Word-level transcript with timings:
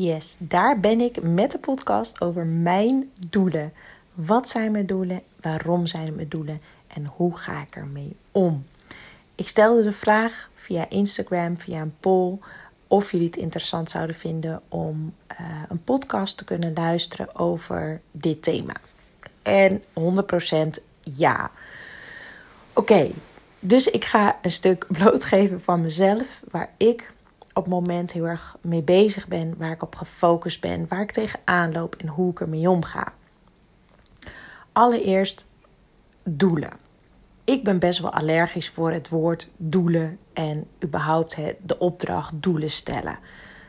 Yes, 0.00 0.36
daar 0.38 0.80
ben 0.80 1.00
ik 1.00 1.22
met 1.22 1.50
de 1.50 1.58
podcast 1.58 2.20
over 2.20 2.46
mijn 2.46 3.10
doelen. 3.28 3.72
Wat 4.14 4.48
zijn 4.48 4.72
mijn 4.72 4.86
doelen? 4.86 5.22
Waarom 5.40 5.86
zijn 5.86 6.14
mijn 6.14 6.28
doelen? 6.28 6.60
En 6.86 7.06
hoe 7.06 7.36
ga 7.36 7.60
ik 7.60 7.76
ermee 7.76 8.16
om? 8.32 8.66
Ik 9.34 9.48
stelde 9.48 9.82
de 9.82 9.92
vraag 9.92 10.50
via 10.54 10.88
Instagram, 10.88 11.58
via 11.58 11.80
een 11.80 11.94
poll, 12.00 12.38
of 12.86 13.10
jullie 13.10 13.26
het 13.26 13.36
interessant 13.36 13.90
zouden 13.90 14.16
vinden 14.16 14.62
om 14.68 15.14
uh, 15.40 15.62
een 15.68 15.84
podcast 15.84 16.36
te 16.36 16.44
kunnen 16.44 16.72
luisteren 16.74 17.36
over 17.36 18.00
dit 18.10 18.42
thema. 18.42 18.74
En 19.42 19.82
100% 20.80 20.82
ja. 21.02 21.50
Oké, 22.72 23.10
dus 23.60 23.86
ik 23.86 24.04
ga 24.04 24.38
een 24.42 24.50
stuk 24.50 24.86
blootgeven 24.98 25.60
van 25.60 25.80
mezelf, 25.80 26.40
waar 26.50 26.70
ik 26.76 27.12
op 27.58 27.66
moment 27.66 28.12
heel 28.12 28.26
erg 28.26 28.56
mee 28.60 28.82
bezig 28.82 29.28
ben, 29.28 29.54
waar 29.56 29.70
ik 29.70 29.82
op 29.82 29.94
gefocust 29.94 30.60
ben, 30.60 30.86
waar 30.88 31.00
ik 31.00 31.10
tegenaan 31.10 31.72
loop 31.72 31.94
en 31.94 32.08
hoe 32.08 32.30
ik 32.30 32.40
ermee 32.40 32.70
omga. 32.70 33.12
Allereerst 34.72 35.46
doelen. 36.24 36.70
Ik 37.44 37.64
ben 37.64 37.78
best 37.78 37.98
wel 37.98 38.12
allergisch 38.12 38.70
voor 38.70 38.92
het 38.92 39.08
woord 39.08 39.50
doelen 39.56 40.18
en 40.32 40.66
überhaupt 40.84 41.36
de 41.62 41.78
opdracht 41.78 42.32
doelen 42.34 42.70
stellen. 42.70 43.18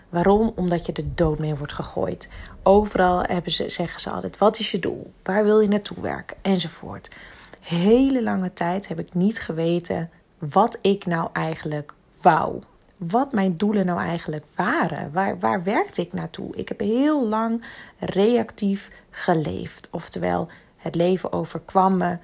Waarom? 0.09 0.51
Omdat 0.55 0.85
je 0.85 0.91
de 0.91 1.13
dood 1.13 1.39
mee 1.39 1.55
wordt 1.55 1.73
gegooid. 1.73 2.29
Overal 2.63 3.23
hebben 3.23 3.51
ze, 3.51 3.69
zeggen 3.69 4.01
ze 4.01 4.09
altijd: 4.09 4.37
wat 4.37 4.59
is 4.59 4.71
je 4.71 4.79
doel? 4.79 5.13
Waar 5.23 5.43
wil 5.43 5.59
je 5.59 5.67
naartoe 5.67 6.01
werken? 6.01 6.37
Enzovoort. 6.41 7.09
Hele 7.61 8.23
lange 8.23 8.53
tijd 8.53 8.87
heb 8.87 8.99
ik 8.99 9.13
niet 9.13 9.39
geweten 9.39 10.09
wat 10.37 10.77
ik 10.81 11.05
nou 11.05 11.29
eigenlijk 11.33 11.93
wou 12.21 12.61
wat 12.99 13.31
mijn 13.31 13.57
doelen 13.57 13.85
nou 13.85 13.99
eigenlijk 13.99 14.45
waren. 14.55 15.11
Waar, 15.11 15.39
waar 15.39 15.63
werkte 15.63 16.01
ik 16.01 16.13
naartoe? 16.13 16.55
Ik 16.55 16.67
heb 16.67 16.79
heel 16.79 17.27
lang 17.27 17.65
reactief 17.99 18.91
geleefd. 19.09 19.87
Oftewel, 19.91 20.47
het 20.77 20.95
leven 20.95 21.31
overkwam 21.31 21.97
me. 21.97 22.17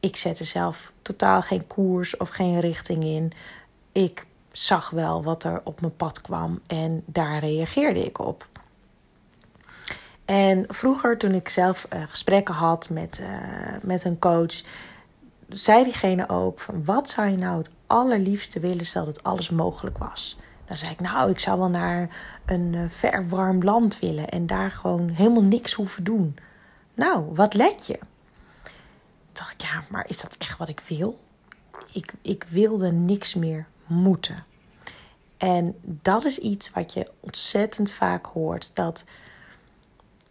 Ik 0.00 0.16
zette 0.16 0.44
zelf 0.44 0.92
totaal 1.02 1.42
geen 1.42 1.66
koers 1.66 2.16
of 2.16 2.28
geen 2.28 2.60
richting 2.60 3.04
in. 3.04 3.32
Ik 3.92 4.26
zag 4.52 4.90
wel 4.90 5.22
wat 5.22 5.44
er 5.44 5.60
op 5.64 5.80
mijn 5.80 5.96
pad 5.96 6.20
kwam 6.20 6.60
en 6.66 7.02
daar 7.06 7.38
reageerde 7.38 8.04
ik 8.04 8.18
op. 8.18 8.46
En 10.24 10.64
vroeger, 10.68 11.18
toen 11.18 11.32
ik 11.34 11.48
zelf 11.48 11.86
uh, 11.92 12.02
gesprekken 12.08 12.54
had 12.54 12.90
met, 12.90 13.20
uh, 13.22 13.26
met 13.82 14.04
een 14.04 14.18
coach, 14.18 14.62
zei 15.48 15.84
diegene 15.84 16.28
ook 16.28 16.60
van 16.60 16.84
wat 16.84 17.10
zou 17.10 17.30
je 17.30 17.36
nou 17.36 17.58
het 17.58 17.70
allerliefste 17.92 18.60
willen 18.60 18.86
stel 18.86 19.04
dat 19.04 19.22
alles 19.22 19.50
mogelijk 19.50 19.98
was. 19.98 20.36
Dan 20.66 20.76
zei 20.76 20.92
ik 20.92 21.00
nou 21.00 21.30
ik 21.30 21.40
zou 21.40 21.58
wel 21.58 21.68
naar 21.68 22.08
een 22.46 22.72
uh, 22.72 22.84
ver 22.88 23.28
warm 23.28 23.62
land 23.62 23.98
willen 23.98 24.28
en 24.28 24.46
daar 24.46 24.70
gewoon 24.70 25.08
helemaal 25.08 25.42
niks 25.42 25.72
hoeven 25.72 26.04
doen. 26.04 26.36
Nou, 26.94 27.24
wat 27.34 27.54
let 27.54 27.86
je? 27.86 27.98
dacht 29.32 29.52
ik 29.52 29.60
ja, 29.60 29.84
maar 29.88 30.08
is 30.08 30.20
dat 30.20 30.36
echt 30.38 30.58
wat 30.58 30.68
ik 30.68 30.82
wil? 30.88 31.20
Ik, 31.92 32.12
ik 32.22 32.46
wilde 32.48 32.92
niks 32.92 33.34
meer 33.34 33.66
moeten. 33.86 34.44
En 35.36 35.74
dat 35.82 36.24
is 36.24 36.38
iets 36.38 36.70
wat 36.70 36.92
je 36.92 37.10
ontzettend 37.20 37.90
vaak 37.90 38.26
hoort. 38.26 38.74
Dat 38.74 39.04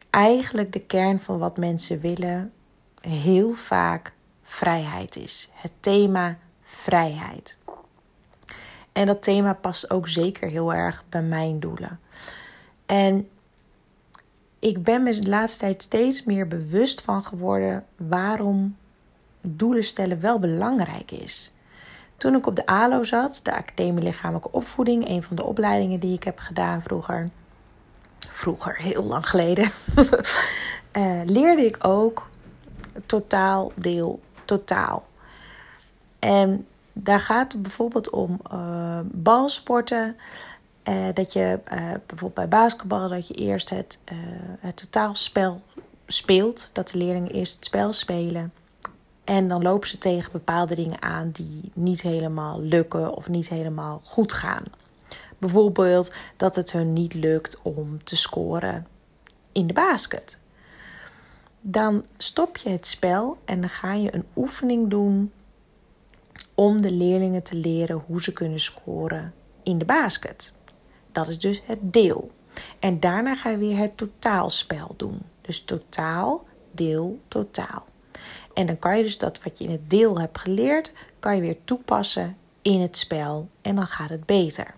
eigenlijk 0.09 0.73
de 0.73 0.80
kern 0.80 1.20
van 1.20 1.38
wat 1.38 1.58
mensen 1.58 2.00
willen 2.00 2.54
heel 3.02 3.52
vaak 3.52 4.14
vrijheid 4.44 5.16
is. 5.16 5.50
Het 5.54 5.72
thema 5.80 6.38
vrijheid. 6.82 7.58
En 8.92 9.06
dat 9.06 9.24
thema 9.24 9.54
past 9.54 9.92
ook 9.92 10.08
zeker 10.08 10.50
heel 10.50 10.74
erg 10.74 11.04
bij 11.10 11.22
mijn 11.22 11.60
doelen. 11.60 12.00
En 12.86 13.30
ik 14.60 14.84
ben 14.84 15.04
me 15.04 15.20
de 15.20 15.30
laatste 15.30 15.60
tijd 15.60 15.82
steeds 15.82 16.23
meer 16.23 16.48
bewust 16.48 17.02
van 17.02 17.23
geworden 17.23 17.86
waarom 17.96 18.78
doelen 19.42 19.84
stellen 19.84 20.22
wel 20.22 20.39
belangrijk 20.39 21.11
is. 21.11 21.54
Toen 22.17 22.36
ik 22.36 22.48
op 22.48 22.55
de 22.55 22.66
ALO 22.66 23.04
zat, 23.04 23.39
de 23.44 23.54
Academie 23.54 24.04
Lichamelijke 24.04 24.52
Opvoeding, 24.52 25.08
een 25.08 25.23
van 25.23 25.36
de 25.36 25.44
opleidingen 25.44 26.00
die 26.00 26.14
ik 26.14 26.23
heb 26.23 26.39
gedaan 26.39 26.82
vroeger, 26.82 27.30
vroeger, 28.20 28.78
heel 28.78 29.04
lang 29.04 29.30
geleden, 29.30 29.72
uh, 30.98 31.22
leerde 31.36 31.66
ik 31.66 31.78
ook 31.86 32.30
totaal 33.05 33.72
deel 33.76 34.20
totaal. 34.45 35.05
En 36.20 36.67
daar 36.94 37.20
gaat 37.20 37.52
het 37.52 37.62
bijvoorbeeld 37.62 38.10
om 38.10 38.40
uh, 38.54 39.00
balsporten. 39.04 40.16
Uh, 40.90 40.96
dat 41.14 41.34
je 41.34 41.60
uh, 41.74 41.80
bijvoorbeeld 42.06 42.34
bij 42.34 42.48
basketbal 42.48 43.10
dat 43.10 43.28
je 43.28 43.34
eerst 43.34 43.70
het, 43.70 44.00
het 44.60 44.78
totaalspel 44.78 45.62
speelt. 46.08 46.70
Dat 46.74 46.90
de 46.90 46.98
leerlingen 46.98 47.32
eerst 47.32 47.56
het 47.56 47.66
spel 47.66 47.94
spelen. 47.94 48.54
En 49.24 49.48
dan 49.48 49.62
lopen 49.62 49.88
ze 49.88 49.98
tegen 49.98 50.32
bepaalde 50.32 50.76
dingen 50.76 51.02
aan 51.02 51.30
die 51.32 51.72
niet 51.74 52.02
helemaal 52.02 52.62
lukken 52.62 53.16
of 53.16 53.30
niet 53.30 53.50
helemaal 53.50 54.02
goed 54.04 54.34
gaan. 54.34 54.64
Bijvoorbeeld 55.38 56.14
dat 56.38 56.56
het 56.56 56.72
hun 56.72 56.94
niet 56.94 57.14
lukt 57.14 57.60
om 57.62 58.04
te 58.04 58.16
scoren 58.16 58.88
in 59.52 59.68
de 59.68 59.73
basket. 59.73 60.40
Dan 61.62 62.06
stop 62.18 62.58
je 62.58 62.70
het 62.70 62.88
spel 62.88 63.38
en 63.46 63.60
dan 63.60 63.70
ga 63.70 63.94
je 63.94 64.16
een 64.16 64.26
oefening 64.36 64.90
doen 64.90 65.32
om 66.55 66.81
de 66.81 66.92
leerlingen 66.92 67.43
te 67.43 67.55
leren 67.55 68.03
hoe 68.05 68.21
ze 68.21 68.33
kunnen 68.33 68.59
scoren 68.59 69.33
in 69.64 69.77
de 69.77 69.86
basket. 69.86 70.53
Dat 71.11 71.27
is 71.27 71.39
dus 71.39 71.61
het 71.65 71.80
deel. 71.81 72.31
En 72.80 72.99
daarna 72.99 73.36
ga 73.36 73.49
je 73.49 73.58
weer 73.58 73.77
het 73.77 73.97
totaalspel 73.97 74.93
doen. 74.97 75.21
Dus 75.42 75.64
totaal, 75.64 76.43
deel, 76.71 77.19
totaal. 77.27 77.86
En 78.53 78.67
dan 78.67 78.80
kan 78.80 78.97
je 78.97 79.03
dus 79.03 79.17
dat 79.17 79.43
wat 79.43 79.58
je 79.58 79.64
in 79.64 79.71
het 79.71 79.89
deel 79.89 80.19
hebt 80.19 80.39
geleerd, 80.39 80.93
kan 81.19 81.36
je 81.36 81.42
weer 81.42 81.58
toepassen 81.64 82.37
in 82.61 82.81
het 82.81 82.98
spel 82.98 83.49
en 83.61 83.75
dan 83.75 83.87
gaat 83.87 84.09
het 84.09 84.25
beter. 84.25 84.73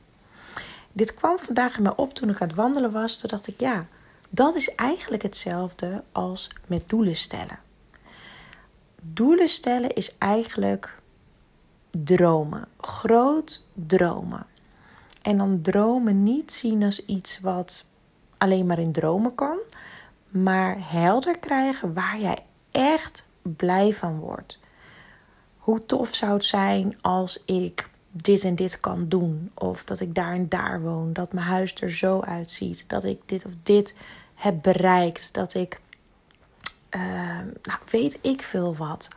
Dit 0.92 1.14
kwam 1.14 1.40
vandaag 1.40 1.78
in 1.78 1.84
me 1.84 1.96
op 1.96 2.14
toen 2.14 2.30
ik 2.30 2.42
aan 2.42 2.48
het 2.48 2.58
wandelen 2.58 2.92
was. 2.92 3.18
Toen 3.18 3.30
dacht 3.30 3.48
ik, 3.48 3.60
ja, 3.60 3.88
dat 4.30 4.56
is 4.56 4.76
eigenlijk 4.76 5.24
hetzelfde 5.24 6.04
als 6.12 6.50
met 6.68 6.90
doelen 6.90 7.16
stellen. 7.16 7.60
Doelen 9.02 9.50
stellen 9.50 9.94
is 9.94 10.18
eigenlijk 10.18 11.02
dromen, 11.98 12.68
groot 12.78 13.64
dromen. 13.74 14.46
En 15.22 15.38
dan 15.38 15.62
dromen 15.62 16.24
niet 16.24 16.52
zien 16.52 16.84
als 16.84 17.06
iets 17.06 17.40
wat 17.40 17.90
alleen 18.38 18.66
maar 18.66 18.80
in 18.80 18.92
dromen 18.92 19.36
kan, 19.36 19.58
maar 20.30 20.78
helder 20.80 21.38
krijgen 21.38 21.94
waar 21.94 22.20
jij 22.20 22.38
echt 22.72 23.26
blij 23.42 23.94
van 23.94 24.20
wordt. 24.20 24.60
Hoe 25.58 25.86
tof 25.86 26.16
zou 26.16 26.34
het 26.34 26.46
zijn 26.46 26.98
als 27.02 27.44
ik 27.46 27.90
dit 28.12 28.44
en 28.44 28.56
dit 28.56 28.80
kan 28.80 29.08
doen, 29.08 29.52
of 29.54 29.84
dat 29.84 30.00
ik 30.00 30.16
daar 30.16 30.34
en 30.34 30.50
daar 30.50 30.82
woon, 30.82 31.14
dat 31.14 31.34
mijn 31.34 31.46
huis 31.46 31.76
er 31.82 31.92
zo 31.92 32.22
uitziet, 32.22 32.90
dat 32.90 33.04
ik 33.04 33.22
dit 33.26 33.46
of 33.46 33.52
dit 33.64 33.94
heb 34.34 34.62
bereikt, 34.62 35.34
dat 35.34 35.54
ik, 35.54 35.82
uh, 36.96 37.02
nou 37.62 37.80
weet 37.90 38.20
ik 38.22 38.42
veel 38.42 38.76
wat. 38.76 39.10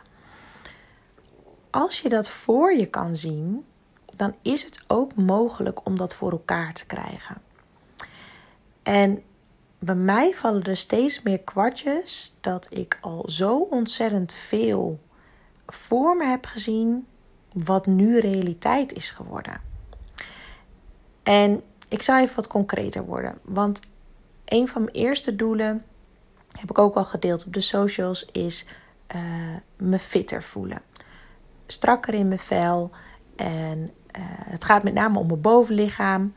Als 1.76 2.00
je 2.00 2.08
dat 2.08 2.28
voor 2.28 2.74
je 2.74 2.86
kan 2.86 3.16
zien, 3.16 3.64
dan 4.16 4.34
is 4.42 4.64
het 4.64 4.84
ook 4.86 5.14
mogelijk 5.14 5.86
om 5.86 5.96
dat 5.96 6.14
voor 6.14 6.30
elkaar 6.30 6.74
te 6.74 6.86
krijgen. 6.86 7.42
En 8.82 9.22
bij 9.78 9.94
mij 9.94 10.34
vallen 10.34 10.62
er 10.62 10.76
steeds 10.76 11.22
meer 11.22 11.40
kwartjes 11.40 12.36
dat 12.40 12.66
ik 12.70 12.98
al 13.00 13.28
zo 13.28 13.58
ontzettend 13.58 14.32
veel 14.32 15.00
voor 15.66 16.16
me 16.16 16.24
heb 16.24 16.46
gezien 16.46 17.06
wat 17.52 17.86
nu 17.86 18.18
realiteit 18.18 18.92
is 18.92 19.10
geworden. 19.10 19.60
En 21.22 21.62
ik 21.88 22.02
zal 22.02 22.18
even 22.18 22.36
wat 22.36 22.46
concreter 22.46 23.04
worden, 23.04 23.38
want 23.42 23.80
een 24.44 24.68
van 24.68 24.82
mijn 24.82 24.94
eerste 24.94 25.36
doelen, 25.36 25.84
heb 26.58 26.70
ik 26.70 26.78
ook 26.78 26.96
al 26.96 27.04
gedeeld 27.04 27.46
op 27.46 27.52
de 27.52 27.60
socials, 27.60 28.24
is 28.32 28.66
uh, 29.14 29.56
me 29.76 29.98
fitter 29.98 30.42
voelen. 30.42 30.82
Strakker 31.66 32.14
in 32.14 32.28
mijn 32.28 32.40
vel 32.40 32.90
en 33.36 33.78
uh, 33.78 34.22
het 34.28 34.64
gaat 34.64 34.82
met 34.82 34.94
name 34.94 35.18
om 35.18 35.26
mijn 35.26 35.40
bovenlichaam. 35.40 36.32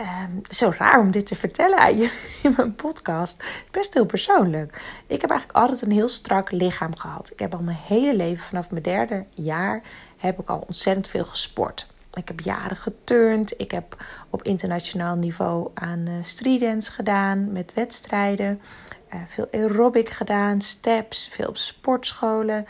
Um, 0.00 0.40
zo 0.48 0.72
raar 0.78 1.00
om 1.00 1.10
dit 1.10 1.26
te 1.26 1.36
vertellen 1.36 1.78
aan 1.78 1.96
je 1.96 2.18
in 2.42 2.54
mijn 2.56 2.74
podcast. 2.74 3.44
Best 3.70 3.94
heel 3.94 4.06
persoonlijk. 4.06 4.82
Ik 5.06 5.20
heb 5.20 5.30
eigenlijk 5.30 5.58
altijd 5.58 5.82
een 5.82 5.90
heel 5.90 6.08
strak 6.08 6.50
lichaam 6.50 6.96
gehad. 6.96 7.30
Ik 7.32 7.38
heb 7.38 7.54
al 7.54 7.62
mijn 7.62 7.76
hele 7.76 8.16
leven, 8.16 8.44
vanaf 8.44 8.70
mijn 8.70 8.82
derde 8.82 9.24
jaar, 9.34 9.82
heb 10.16 10.40
ik 10.40 10.48
al 10.48 10.64
ontzettend 10.66 11.08
veel 11.08 11.24
gesport. 11.24 11.92
Ik 12.14 12.28
heb 12.28 12.40
jaren 12.40 12.76
geturnd. 12.76 13.60
Ik 13.60 13.70
heb 13.70 14.04
op 14.30 14.42
internationaal 14.42 15.16
niveau 15.16 15.70
aan 15.74 16.06
uh, 16.08 16.14
streetdance 16.24 16.92
gedaan 16.92 17.52
met 17.52 17.72
wedstrijden. 17.74 18.60
Uh, 19.14 19.20
veel 19.28 19.48
aerobic 19.52 20.08
gedaan, 20.08 20.60
steps, 20.60 21.28
veel 21.32 21.48
op 21.48 21.56
sportscholen. 21.56 22.66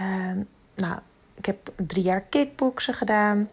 Uh, 0.00 0.42
nou, 0.74 0.98
ik 1.34 1.46
heb 1.46 1.72
drie 1.76 2.04
jaar 2.04 2.20
kickboksen 2.20 2.94
gedaan. 2.94 3.48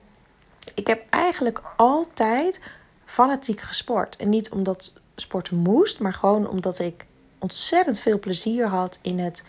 Ik 0.74 0.88
heb 0.88 1.04
eigenlijk 1.10 1.62
altijd 1.76 2.62
fanatiek 3.06 3.62
gesport. 3.62 4.16
En 4.16 4.30
niet 4.30 4.52
omdat 4.52 4.94
sporten 5.16 5.58
moest, 5.58 6.00
maar 6.00 6.14
gewoon 6.14 6.50
omdat 6.50 6.80
ik 6.80 7.06
ontzettend 7.40 8.00
veel 8.00 8.20
plezier 8.20 8.68
had 8.68 9.00
in 9.02 9.20
het 9.20 9.44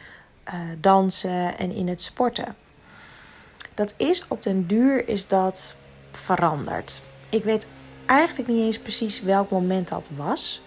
uh, 0.48 0.54
dansen 0.78 1.58
en 1.58 1.72
in 1.72 1.88
het 1.88 2.02
sporten. 2.02 2.56
Dat 3.74 3.94
is 3.96 4.28
op 4.28 4.42
den 4.42 4.66
duur 4.66 5.08
is 5.08 5.26
dat 5.26 5.76
veranderd. 6.10 7.02
Ik 7.28 7.44
weet 7.44 7.66
eigenlijk 8.06 8.48
niet 8.48 8.60
eens 8.60 8.78
precies 8.78 9.20
welk 9.22 9.50
moment 9.50 9.88
dat 9.88 10.10
was. 10.16 10.62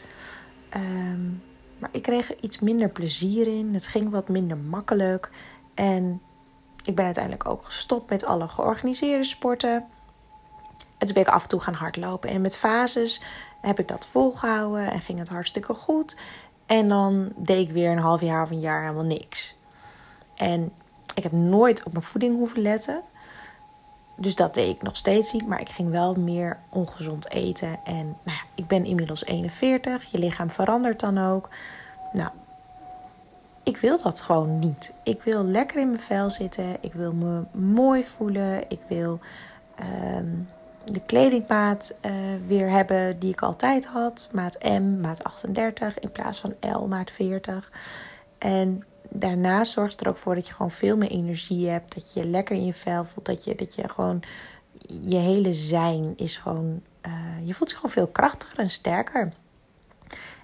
Ehm, 0.70 1.30
maar 1.78 1.90
ik 1.92 2.02
kreeg 2.02 2.30
er 2.30 2.36
iets 2.42 2.60
minder 2.60 2.90
plezier 2.90 3.48
in. 3.48 3.74
Het 3.74 3.88
ging 3.88 4.10
wat 4.10 4.30
minder 4.30 4.58
makkelijk. 4.58 5.30
En 5.74 6.22
ik 6.84 6.96
ben 6.96 7.06
uiteindelijk 7.06 7.50
ook 7.50 7.66
gestopt 7.66 8.10
met 8.10 8.26
alle 8.26 8.48
georganiseerde 8.48 9.24
sporten. 9.24 9.86
En 10.98 11.06
toen 11.06 11.14
ben 11.14 11.24
ik 11.24 11.34
af 11.34 11.44
en 11.44 11.50
toe 11.50 11.60
gaan 11.60 11.74
hardlopen. 11.74 12.30
En 12.30 12.42
met 12.42 12.58
fases 12.58 13.22
heb 13.62 13.80
ik 13.80 13.88
dat 13.88 14.08
volgehouden 14.08 14.92
en 14.92 15.00
ging 15.00 15.20
het 15.20 15.30
hartstikke 15.30 15.74
goed. 15.74 16.18
En 16.66 16.88
dan 16.88 17.32
deed 17.36 17.68
ik 17.68 17.74
weer 17.74 17.92
een 17.92 17.98
half 17.98 18.22
jaar 18.22 18.44
of 18.44 18.50
een 18.50 18.60
jaar 18.60 18.82
helemaal 18.82 19.04
niks. 19.04 19.56
En 20.36 20.72
ik 21.16 21.24
heb 21.24 21.32
nooit 21.32 21.84
op 21.84 21.92
mijn 21.92 22.04
voeding 22.04 22.36
hoeven 22.36 22.62
letten. 22.62 23.02
Dus 24.16 24.36
dat 24.36 24.54
deed 24.54 24.76
ik 24.76 24.82
nog 24.82 24.96
steeds 24.96 25.34
niet. 25.34 25.48
Maar 25.48 25.62
ik 25.62 25.70
ging 25.70 25.90
wel 25.90 26.14
meer 26.14 26.60
ongezond 26.70 27.30
eten. 27.30 27.80
En 27.84 28.06
nou 28.06 28.38
ja, 28.38 28.42
ik 28.56 28.68
ben 28.68 28.86
inmiddels 28.86 29.26
41. 29.26 30.12
Je 30.12 30.18
lichaam 30.18 30.50
verandert 30.50 31.00
dan 31.00 31.18
ook. 31.18 31.50
Nou, 32.12 32.30
ik 33.64 33.78
wil 33.78 34.02
dat 34.02 34.22
gewoon 34.22 34.60
niet. 34.60 34.94
Ik 35.04 35.22
wil 35.22 35.44
lekker 35.44 35.80
in 35.80 35.88
mijn 35.88 36.02
vel 36.02 36.30
zitten. 36.30 36.78
Ik 36.82 36.94
wil 36.94 37.14
me 37.14 37.44
mooi 37.52 38.04
voelen. 38.04 38.70
Ik 38.70 38.80
wil 38.88 39.20
ehm, 39.76 40.28
de 40.86 41.02
kledingmaat 41.06 41.98
uh, 42.06 42.12
weer 42.48 42.70
hebben 42.70 43.20
die 43.20 43.32
ik 43.32 43.42
altijd 43.42 43.86
had. 43.86 44.30
Maat 44.32 44.64
M, 44.64 45.00
maat 45.02 45.24
38 45.24 46.00
in 46.00 46.12
plaats 46.12 46.40
van 46.40 46.56
L, 46.60 46.88
maat 46.88 47.12
40. 47.12 47.72
En 48.38 48.84
daarnaast 49.10 49.72
zorgt 49.72 49.92
het 49.92 50.02
er 50.02 50.08
ook 50.08 50.18
voor 50.18 50.36
dat 50.36 50.48
je 50.48 50.54
gewoon 50.54 50.72
veel 50.72 50.98
meer 50.98 51.12
energie 51.12 51.70
hebt. 51.70 51.94
Dat 51.94 52.14
je 52.14 52.20
je 52.20 52.26
lekker 52.26 52.56
in 52.56 52.66
je 52.66 52.74
vel 52.74 53.06
voelt. 53.06 53.26
Dat 53.26 53.44
je, 53.44 53.56
dat 53.56 53.76
je 53.76 53.90
gewoon 53.90 54.24
je 55.02 55.18
hele 55.18 55.54
zijn 55.54 56.14
is 56.16 56.38
gewoon. 56.38 56.82
Uh, 57.08 57.14
je 57.48 57.54
voelt 57.54 57.70
je 57.70 57.76
gewoon 57.76 57.92
veel 57.92 58.08
krachtiger 58.08 58.60
en 58.60 58.70
sterker. 58.70 59.34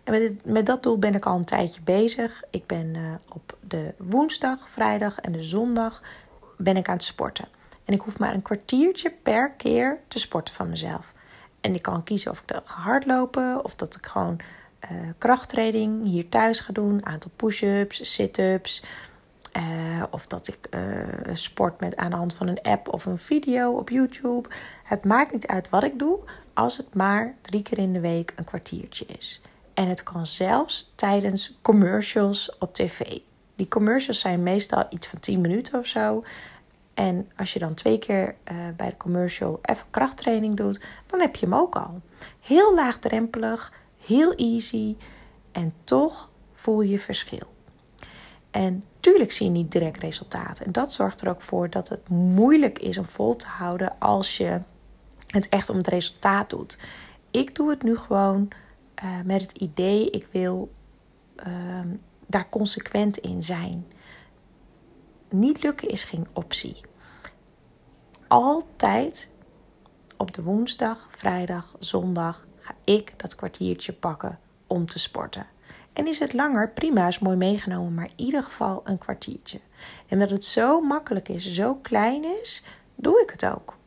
En 0.10 0.22
met, 0.22 0.46
met 0.46 0.66
dat 0.66 0.84
doel 0.84 0.98
ben 0.98 1.16
ik 1.16 1.26
al 1.26 1.36
een 1.36 1.46
tijdje 1.46 1.82
bezig. 1.82 2.44
Ik 2.50 2.66
ben 2.66 2.96
uh, 2.96 3.14
op 3.34 3.58
de 3.60 3.94
woensdag, 3.98 4.70
vrijdag 4.70 5.20
en 5.20 5.32
de 5.32 5.44
zondag 5.44 6.02
ben 6.58 6.78
ik 6.78 6.88
aan 6.88 6.94
het 6.94 7.04
sporten. 7.04 7.48
En 7.86 7.94
ik 7.94 8.02
hoef 8.02 8.20
maar 8.20 8.34
een 8.34 8.42
kwartiertje 8.42 9.14
per 9.24 9.52
keer 9.52 10.00
te 10.08 10.20
sporten 10.20 10.54
van 10.54 10.70
mezelf. 10.70 11.14
En 11.62 11.76
ik 11.76 11.82
kan 11.82 12.04
kiezen 12.04 12.32
of 12.32 12.44
ik 12.46 12.56
ga 12.64 12.82
hardlopen 12.82 13.64
of 13.64 13.76
dat 13.76 13.96
ik 13.96 14.06
gewoon 14.06 14.40
uh, 14.92 15.00
krachttraining 15.18 16.04
hier 16.06 16.30
thuis 16.30 16.60
ga 16.60 16.74
doen. 16.74 17.06
Aantal 17.06 17.32
push-ups, 17.36 18.14
sit-ups. 18.14 18.84
Uh, 19.58 20.04
of 20.10 20.28
dat 20.28 20.48
ik 20.48 20.70
sport 21.34 21.80
met 21.80 21.96
aan 21.96 22.10
de 22.10 22.16
hand 22.16 22.34
van 22.34 22.48
een 22.48 22.62
app 22.62 22.94
of 22.94 23.06
een 23.06 23.18
video 23.18 23.72
op 23.72 23.90
YouTube. 23.90 24.50
Het 24.84 25.06
maakt 25.06 25.32
niet 25.32 25.48
uit 25.48 25.70
wat 25.70 25.84
ik 25.84 26.00
doe, 26.00 26.20
als 26.54 26.78
het 26.78 26.94
maar 26.94 27.36
drie 27.42 27.62
keer 27.62 27.78
in 27.78 27.94
de 27.94 28.00
week 28.00 28.34
een 28.36 28.44
kwartiertje 28.44 29.06
is. 29.06 29.42
En 29.80 29.88
het 29.88 30.04
kan 30.04 30.28
zelfs 30.28 30.92
tijdens 30.96 31.58
commercials 31.62 32.58
op 32.58 32.74
tv. 32.74 33.18
Die 33.56 33.68
commercials 33.68 34.20
zijn 34.20 34.44
meestal 34.44 34.86
iets 34.90 35.08
van 35.08 35.20
10 35.20 35.42
minuten 35.42 35.80
of 35.80 35.86
zo. 35.86 36.24
En 36.94 37.32
als 37.36 37.54
je 37.54 37.60
dan 37.60 37.74
twee 37.74 38.00
keer 38.00 38.36
uh, 38.52 38.58
bij 38.78 38.90
de 38.90 38.98
commercial 38.98 39.60
even 39.62 39.86
krachttraining 39.90 40.56
doet, 40.56 40.82
dan 41.06 41.20
heb 41.20 41.36
je 41.36 41.46
hem 41.46 41.56
ook 41.56 41.76
al. 41.76 42.02
Heel 42.40 42.76
laagdrempelig, 42.76 43.74
heel 44.06 44.34
easy 44.34 44.96
en 45.52 45.74
toch 45.84 46.32
voel 46.54 46.82
je 46.82 47.00
verschil. 47.00 47.54
En 48.52 48.84
tuurlijk 49.00 49.32
zie 49.32 49.46
je 49.46 49.52
niet 49.52 49.72
direct 49.72 50.02
resultaat. 50.02 50.60
En 50.60 50.72
dat 50.72 50.94
zorgt 50.94 51.22
er 51.22 51.30
ook 51.30 51.42
voor 51.42 51.70
dat 51.70 51.90
het 51.90 52.10
moeilijk 52.10 52.80
is 52.80 52.98
om 52.98 53.08
vol 53.08 53.36
te 53.36 53.48
houden 53.48 53.96
als 54.00 54.38
je 54.38 54.60
het 55.28 55.50
echt 55.50 55.70
om 55.70 55.78
het 55.78 55.88
resultaat 55.88 56.50
doet. 56.50 56.80
Ik 57.32 57.56
doe 57.56 57.70
het 57.70 57.84
nu 57.84 57.98
gewoon 57.98 58.52
uh, 59.04 59.22
met 59.26 59.42
het 59.42 59.52
idee, 59.52 60.10
ik 60.10 60.28
wil 60.32 60.72
uh, 61.48 61.80
daar 62.28 62.50
consequent 62.50 63.18
in 63.18 63.44
zijn. 63.44 63.88
Niet 65.30 65.64
lukken 65.64 65.88
is 65.88 66.04
geen 66.04 66.28
optie. 66.34 66.82
Altijd 68.28 69.30
op 70.18 70.34
de 70.34 70.44
woensdag, 70.44 71.08
vrijdag, 71.12 71.76
zondag 71.80 72.48
ga 72.60 72.76
ik 72.84 73.20
dat 73.20 73.36
kwartiertje 73.36 73.94
pakken 73.94 74.40
om 74.68 74.86
te 74.86 75.00
sporten. 75.00 75.48
En 75.94 76.08
is 76.08 76.20
het 76.20 76.34
langer, 76.34 76.70
prima, 76.70 77.08
is 77.08 77.20
mooi 77.20 77.38
meegenomen, 77.38 77.94
maar 77.94 78.10
in 78.16 78.26
ieder 78.26 78.44
geval 78.44 78.82
een 78.84 78.98
kwartiertje. 78.98 79.60
En 80.08 80.20
dat 80.20 80.30
het 80.30 80.46
zo 80.46 80.82
makkelijk 80.82 81.30
is, 81.30 81.54
zo 81.54 81.76
klein 81.76 82.24
is, 82.42 82.64
doe 82.96 83.22
ik 83.22 83.30
het 83.30 83.46
ook. 83.46 83.78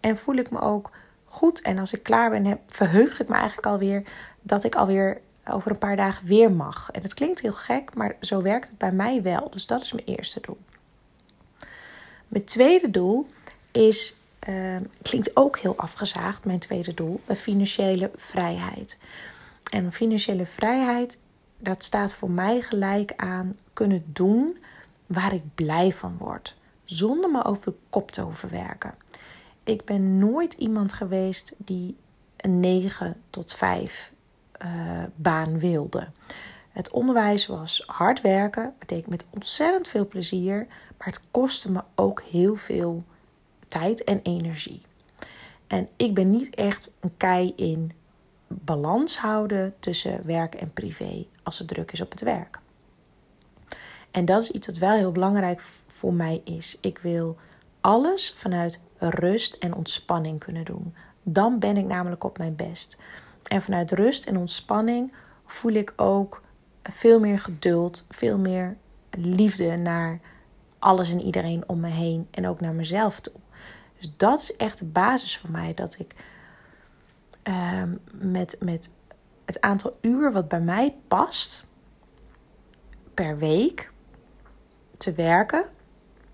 En 0.00 0.18
voel 0.18 0.34
ik 0.34 0.50
me 0.50 0.60
ook 0.60 0.90
goed. 1.28 1.62
En 1.62 1.78
als 1.78 1.92
ik 1.92 2.02
klaar 2.02 2.30
ben, 2.30 2.44
heb, 2.44 2.60
verheug 2.68 3.20
ik 3.20 3.28
me 3.28 3.34
eigenlijk 3.34 3.66
alweer 3.66 4.02
dat 4.40 4.64
ik 4.64 4.74
alweer 4.74 5.20
over 5.50 5.70
een 5.70 5.78
paar 5.78 5.96
dagen 5.96 6.26
weer 6.26 6.52
mag. 6.52 6.90
En 6.90 7.02
het 7.02 7.14
klinkt 7.14 7.40
heel 7.40 7.52
gek, 7.52 7.94
maar 7.94 8.16
zo 8.20 8.42
werkt 8.42 8.68
het 8.68 8.78
bij 8.78 8.92
mij 8.92 9.22
wel. 9.22 9.50
Dus 9.50 9.66
dat 9.66 9.82
is 9.82 9.92
mijn 9.92 10.06
eerste 10.06 10.40
doel. 10.40 10.58
Mijn 12.28 12.44
tweede 12.44 12.90
doel 12.90 13.26
is, 13.72 14.16
uh, 14.48 14.76
klinkt 15.02 15.36
ook 15.36 15.58
heel 15.58 15.76
afgezaagd, 15.76 16.44
mijn 16.44 16.58
tweede 16.58 16.94
doel, 16.94 17.20
financiële 17.36 18.10
vrijheid. 18.16 18.98
En 19.70 19.92
financiële 19.92 20.46
vrijheid, 20.46 21.18
dat 21.58 21.84
staat 21.84 22.12
voor 22.12 22.30
mij 22.30 22.60
gelijk 22.60 23.12
aan 23.16 23.52
kunnen 23.72 24.04
doen 24.06 24.58
waar 25.06 25.34
ik 25.34 25.42
blij 25.54 25.92
van 25.92 26.16
word. 26.18 26.56
Zonder 26.84 27.30
me 27.30 27.44
over 27.44 27.64
de 27.64 27.74
kop 27.90 28.10
te 28.10 28.24
overwerken. 28.24 28.94
Ik 29.68 29.84
ben 29.84 30.18
nooit 30.18 30.52
iemand 30.52 30.92
geweest 30.92 31.54
die 31.56 31.96
een 32.36 32.60
9 32.60 33.16
tot 33.30 33.54
5 33.54 34.12
uh, 34.62 35.02
baan 35.14 35.58
wilde. 35.58 36.08
Het 36.70 36.90
onderwijs 36.90 37.46
was 37.46 37.82
hard 37.86 38.20
werken, 38.20 38.74
betekent 38.78 39.10
met 39.10 39.26
ontzettend 39.30 39.88
veel 39.88 40.06
plezier, 40.06 40.66
maar 40.98 41.06
het 41.06 41.20
kostte 41.30 41.70
me 41.70 41.82
ook 41.94 42.22
heel 42.22 42.54
veel 42.54 43.04
tijd 43.66 44.04
en 44.04 44.20
energie. 44.22 44.82
En 45.66 45.88
ik 45.96 46.14
ben 46.14 46.30
niet 46.30 46.54
echt 46.54 46.90
een 47.00 47.16
kei 47.16 47.52
in 47.56 47.92
balans 48.46 49.18
houden 49.18 49.74
tussen 49.80 50.26
werk 50.26 50.54
en 50.54 50.72
privé 50.72 51.26
als 51.42 51.58
het 51.58 51.68
druk 51.68 51.92
is 51.92 52.00
op 52.00 52.10
het 52.10 52.20
werk. 52.20 52.60
En 54.10 54.24
dat 54.24 54.42
is 54.42 54.50
iets 54.50 54.66
wat 54.66 54.76
wel 54.76 54.96
heel 54.96 55.12
belangrijk 55.12 55.60
voor 55.86 56.14
mij 56.14 56.40
is. 56.44 56.78
Ik 56.80 56.98
wil 56.98 57.36
alles 57.80 58.32
vanuit 58.32 58.80
rust 58.98 59.54
en 59.54 59.74
ontspanning 59.74 60.38
kunnen 60.38 60.64
doen. 60.64 60.94
Dan 61.22 61.58
ben 61.58 61.76
ik 61.76 61.84
namelijk 61.84 62.24
op 62.24 62.38
mijn 62.38 62.56
best. 62.56 62.98
En 63.42 63.62
vanuit 63.62 63.92
rust 63.92 64.26
en 64.26 64.36
ontspanning 64.36 65.12
voel 65.46 65.72
ik 65.72 65.92
ook 65.96 66.42
veel 66.82 67.20
meer 67.20 67.38
geduld, 67.38 68.06
veel 68.10 68.38
meer 68.38 68.76
liefde 69.10 69.76
naar 69.76 70.20
alles 70.78 71.10
en 71.10 71.20
iedereen 71.20 71.68
om 71.68 71.80
me 71.80 71.88
heen 71.88 72.28
en 72.30 72.46
ook 72.46 72.60
naar 72.60 72.74
mezelf 72.74 73.20
toe. 73.20 73.32
Dus 73.98 74.12
dat 74.16 74.40
is 74.40 74.56
echt 74.56 74.78
de 74.78 74.84
basis 74.84 75.38
voor 75.38 75.50
mij 75.50 75.74
dat 75.74 75.96
ik 75.98 76.14
uh, 77.48 77.82
met, 78.12 78.56
met 78.60 78.90
het 79.44 79.60
aantal 79.60 79.98
uur 80.00 80.32
wat 80.32 80.48
bij 80.48 80.60
mij 80.60 80.96
past 81.08 81.66
per 83.14 83.38
week 83.38 83.90
te 84.96 85.12
werken 85.12 85.68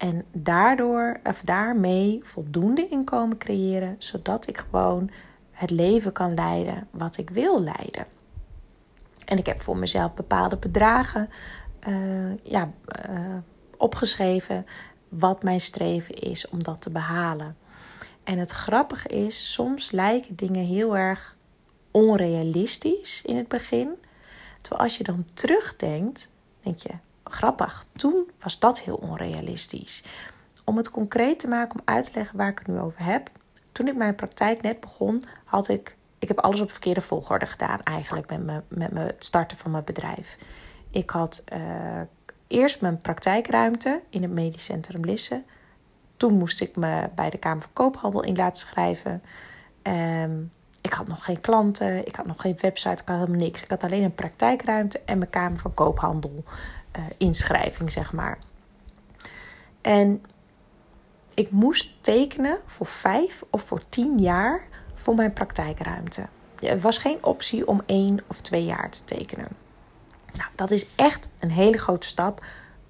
en 0.05 0.25
daardoor 0.33 1.21
of 1.23 1.41
daarmee 1.41 2.21
voldoende 2.23 2.89
inkomen 2.89 3.39
creëren 3.39 3.97
zodat 3.99 4.49
ik 4.49 4.59
gewoon 4.59 5.11
het 5.51 5.71
leven 5.71 6.13
kan 6.13 6.35
leiden 6.35 6.89
wat 6.91 7.17
ik 7.17 7.31
wil 7.31 7.63
leiden. 7.63 8.07
En 9.25 9.39
ik 9.39 9.47
heb 9.47 9.63
voor 9.63 9.77
mezelf 9.77 10.15
bepaalde 10.15 10.57
bedragen 10.57 11.31
uh, 11.89 12.37
ja, 12.43 12.71
uh, 13.11 13.37
opgeschreven 13.77 14.67
wat 15.09 15.43
mijn 15.43 15.61
streven 15.61 16.15
is 16.15 16.49
om 16.49 16.63
dat 16.63 16.81
te 16.81 16.91
behalen. 16.91 17.57
En 18.25 18.39
het 18.39 18.51
grappige 18.51 19.09
is, 19.09 19.53
soms 19.53 19.91
lijken 19.91 20.37
dingen 20.37 20.65
heel 20.65 20.97
erg 20.97 21.37
onrealistisch 21.91 23.23
in 23.23 23.37
het 23.37 23.49
begin. 23.49 23.89
Terwijl 24.61 24.83
als 24.83 24.97
je 24.97 25.05
dan 25.05 25.25
terugdenkt, 25.35 26.33
denk 26.61 26.79
je, 26.79 26.93
grappig, 27.25 27.85
toen 27.93 28.31
was 28.41 28.59
dat 28.59 28.81
heel 28.81 28.97
onrealistisch. 28.97 30.05
Om 30.65 30.77
het 30.77 30.91
concreet 30.91 31.39
te 31.39 31.49
maken, 31.49 31.79
om 31.79 31.83
uit 31.85 32.05
te 32.05 32.11
leggen 32.15 32.37
waar 32.37 32.49
ik 32.49 32.59
het 32.59 32.67
nu 32.67 32.79
over 32.79 33.05
heb, 33.05 33.31
toen 33.73 33.89
ik 33.89 33.97
mijn 33.97 34.15
praktijk 34.15 34.63
net 34.63 34.81
begon, 34.81 35.25
had 35.45 35.69
ik. 35.69 35.97
Ik 36.19 36.29
heb 36.29 36.39
alles 36.39 36.61
op 36.61 36.71
verkeerde 36.71 37.01
volgorde 37.01 37.47
gedaan, 37.47 37.83
eigenlijk, 37.83 38.31
met, 38.31 38.43
me, 38.43 38.63
met 38.69 38.93
me 38.93 39.01
het 39.01 39.25
starten 39.25 39.57
van 39.57 39.71
mijn 39.71 39.85
bedrijf. 39.85 40.37
Ik 40.91 41.11
had 41.11 41.45
uh, 41.53 41.59
eerst 42.47 42.81
mijn 42.81 43.01
praktijkruimte 43.01 44.03
in 44.09 44.23
het 44.23 44.33
Medisch 44.33 44.65
Centrum 44.65 45.05
Lisse. 45.05 45.43
Toen 46.17 46.39
moest 46.39 46.61
ik 46.61 46.77
me 46.77 47.09
bij 47.15 47.31
de 47.31 47.39
Kamer 47.39 47.63
van 47.63 47.73
Koophandel 47.73 48.23
in 48.23 48.37
laten 48.37 48.67
schrijven. 48.69 49.23
Um, 49.83 50.53
Ik 50.81 50.93
had 50.93 51.07
nog 51.07 51.25
geen 51.25 51.41
klanten, 51.41 52.07
ik 52.07 52.17
had 52.17 52.27
nog 52.27 52.41
geen 52.41 52.59
website, 52.61 53.03
ik 53.03 53.09
had 53.09 53.19
helemaal 53.19 53.41
niks. 53.41 53.63
Ik 53.63 53.71
had 53.71 53.85
alleen 53.85 54.03
een 54.03 54.15
praktijkruimte 54.15 55.01
en 55.05 55.19
mijn 55.19 55.31
kamer 55.31 55.59
van 55.59 55.75
koophandel, 55.75 56.45
uh, 56.97 57.05
inschrijving 57.17 57.93
zeg 57.93 58.13
maar. 58.13 58.39
En 59.81 60.25
ik 61.35 61.51
moest 61.51 61.91
tekenen 62.01 62.59
voor 62.67 62.87
vijf 62.87 63.45
of 63.51 63.63
voor 63.63 63.89
tien 63.89 64.19
jaar 64.19 64.67
voor 64.95 65.15
mijn 65.15 65.33
praktijkruimte. 65.33 66.27
Er 66.61 66.81
was 66.81 66.99
geen 66.99 67.25
optie 67.25 67.67
om 67.67 67.83
één 67.87 68.21
of 68.27 68.41
twee 68.41 68.65
jaar 68.65 68.91
te 68.91 69.05
tekenen. 69.05 69.49
Nou, 70.33 70.49
dat 70.55 70.71
is 70.71 70.87
echt 70.97 71.31
een 71.39 71.51
hele 71.51 71.79
grote 71.79 72.07
stap 72.07 72.45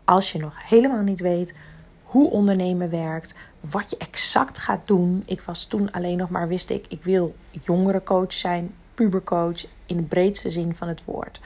als 0.05 0.33
je 0.33 0.39
nog 0.39 0.69
helemaal 0.69 1.03
niet 1.03 1.21
weet 1.21 1.57
hoe 2.03 2.31
ondernemen 2.31 2.91
werkt, 2.91 3.35
wat 3.61 3.91
je 3.91 3.97
exact 3.97 4.59
gaat 4.59 4.87
doen. 4.87 5.23
Ik 5.27 5.41
was 5.41 5.65
toen 5.65 5.93
alleen 5.93 6.17
nog 6.17 6.31
maar, 6.31 6.49
wist 6.49 6.71
ik, 6.71 6.87
ik 6.89 7.03
wil 7.03 7.35
jongerencoach 7.51 8.33
zijn, 8.33 8.75
pubercoach 8.95 9.67
in 9.87 9.97
de 9.97 10.03
breedste 10.03 10.51
zin 10.51 10.75
van 10.75 10.89
het 10.89 11.05
woord. 11.05 11.41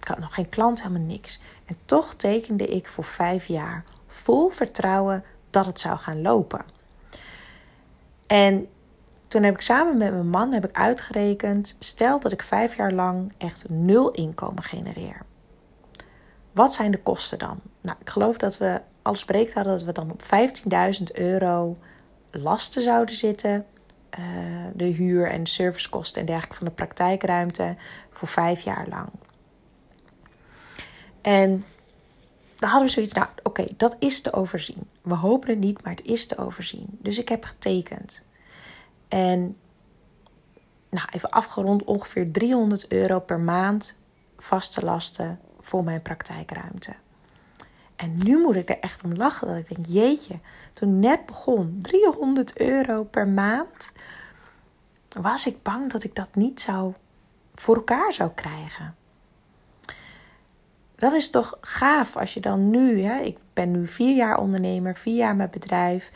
Ik 0.00 0.08
had 0.08 0.18
nog 0.18 0.34
geen 0.34 0.48
klant, 0.48 0.82
helemaal 0.82 1.06
niks. 1.06 1.40
En 1.70 1.76
toch 1.84 2.14
tekende 2.14 2.66
ik 2.66 2.88
voor 2.88 3.04
vijf 3.04 3.46
jaar 3.46 3.84
vol 4.06 4.48
vertrouwen 4.48 5.24
dat 5.50 5.66
het 5.66 5.80
zou 5.80 5.98
gaan 5.98 6.22
lopen. 6.22 6.64
En 8.26 8.68
toen 9.28 9.42
heb 9.42 9.54
ik 9.54 9.60
samen 9.60 9.96
met 9.96 10.12
mijn 10.12 10.28
man 10.28 10.52
heb 10.52 10.64
ik 10.64 10.76
uitgerekend, 10.76 11.76
stel 11.78 12.20
dat 12.20 12.32
ik 12.32 12.42
vijf 12.42 12.76
jaar 12.76 12.92
lang 12.92 13.32
echt 13.38 13.64
nul 13.68 14.10
inkomen 14.10 14.62
genereer. 14.62 15.22
Wat 16.52 16.72
zijn 16.72 16.90
de 16.90 17.02
kosten 17.02 17.38
dan? 17.38 17.60
Nou, 17.80 17.96
ik 18.00 18.10
geloof 18.10 18.36
dat 18.36 18.58
we 18.58 18.80
alles 19.02 19.24
breekt 19.24 19.54
hadden 19.54 19.72
dat 19.72 19.84
we 19.84 19.92
dan 19.92 20.10
op 20.10 20.22
15.000 20.98 21.02
euro 21.12 21.76
lasten 22.30 22.82
zouden 22.82 23.14
zitten. 23.14 23.66
Uh, 24.18 24.24
de 24.74 24.84
huur 24.84 25.30
en 25.30 25.46
servicekosten 25.46 26.20
en 26.20 26.26
dergelijke 26.26 26.56
van 26.56 26.66
de 26.66 26.72
praktijkruimte 26.72 27.76
voor 28.10 28.28
vijf 28.28 28.60
jaar 28.60 28.86
lang. 28.88 29.08
En 31.20 31.64
dan 32.58 32.68
hadden 32.68 32.88
we 32.88 32.94
zoiets, 32.94 33.12
nou 33.12 33.28
oké, 33.42 33.66
dat 33.76 33.96
is 33.98 34.20
te 34.20 34.32
overzien. 34.32 34.88
We 35.02 35.14
hopen 35.14 35.48
het 35.48 35.58
niet, 35.58 35.82
maar 35.82 35.92
het 35.92 36.04
is 36.04 36.26
te 36.26 36.38
overzien. 36.38 36.86
Dus 36.90 37.18
ik 37.18 37.28
heb 37.28 37.44
getekend. 37.44 38.26
En 39.08 39.56
nou, 40.90 41.08
even 41.10 41.30
afgerond 41.30 41.84
ongeveer 41.84 42.30
300 42.30 42.88
euro 42.88 43.20
per 43.20 43.40
maand 43.40 43.98
vaste 44.38 44.84
lasten 44.84 45.40
voor 45.60 45.84
mijn 45.84 46.02
praktijkruimte. 46.02 46.94
En 47.96 48.18
nu 48.18 48.38
moet 48.38 48.56
ik 48.56 48.68
er 48.68 48.78
echt 48.78 49.04
om 49.04 49.14
lachen. 49.14 49.48
Dat 49.48 49.56
ik 49.56 49.68
denk, 49.74 49.86
jeetje, 49.86 50.38
toen 50.72 50.98
net 51.00 51.26
begon, 51.26 51.78
300 51.82 52.58
euro 52.58 53.04
per 53.04 53.28
maand, 53.28 53.92
was 55.08 55.46
ik 55.46 55.62
bang 55.62 55.92
dat 55.92 56.04
ik 56.04 56.14
dat 56.14 56.34
niet 56.34 56.60
zou 56.60 56.94
voor 57.54 57.76
elkaar 57.76 58.12
zou 58.12 58.30
krijgen. 58.34 58.94
Dat 61.00 61.12
is 61.12 61.30
toch 61.30 61.58
gaaf 61.60 62.16
als 62.16 62.34
je 62.34 62.40
dan 62.40 62.70
nu, 62.70 63.02
hè, 63.02 63.20
ik 63.20 63.38
ben 63.52 63.70
nu 63.70 63.86
vier 63.86 64.16
jaar 64.16 64.38
ondernemer, 64.38 64.96
vier 64.96 65.16
jaar 65.16 65.36
met 65.36 65.50
bedrijf, 65.50 66.12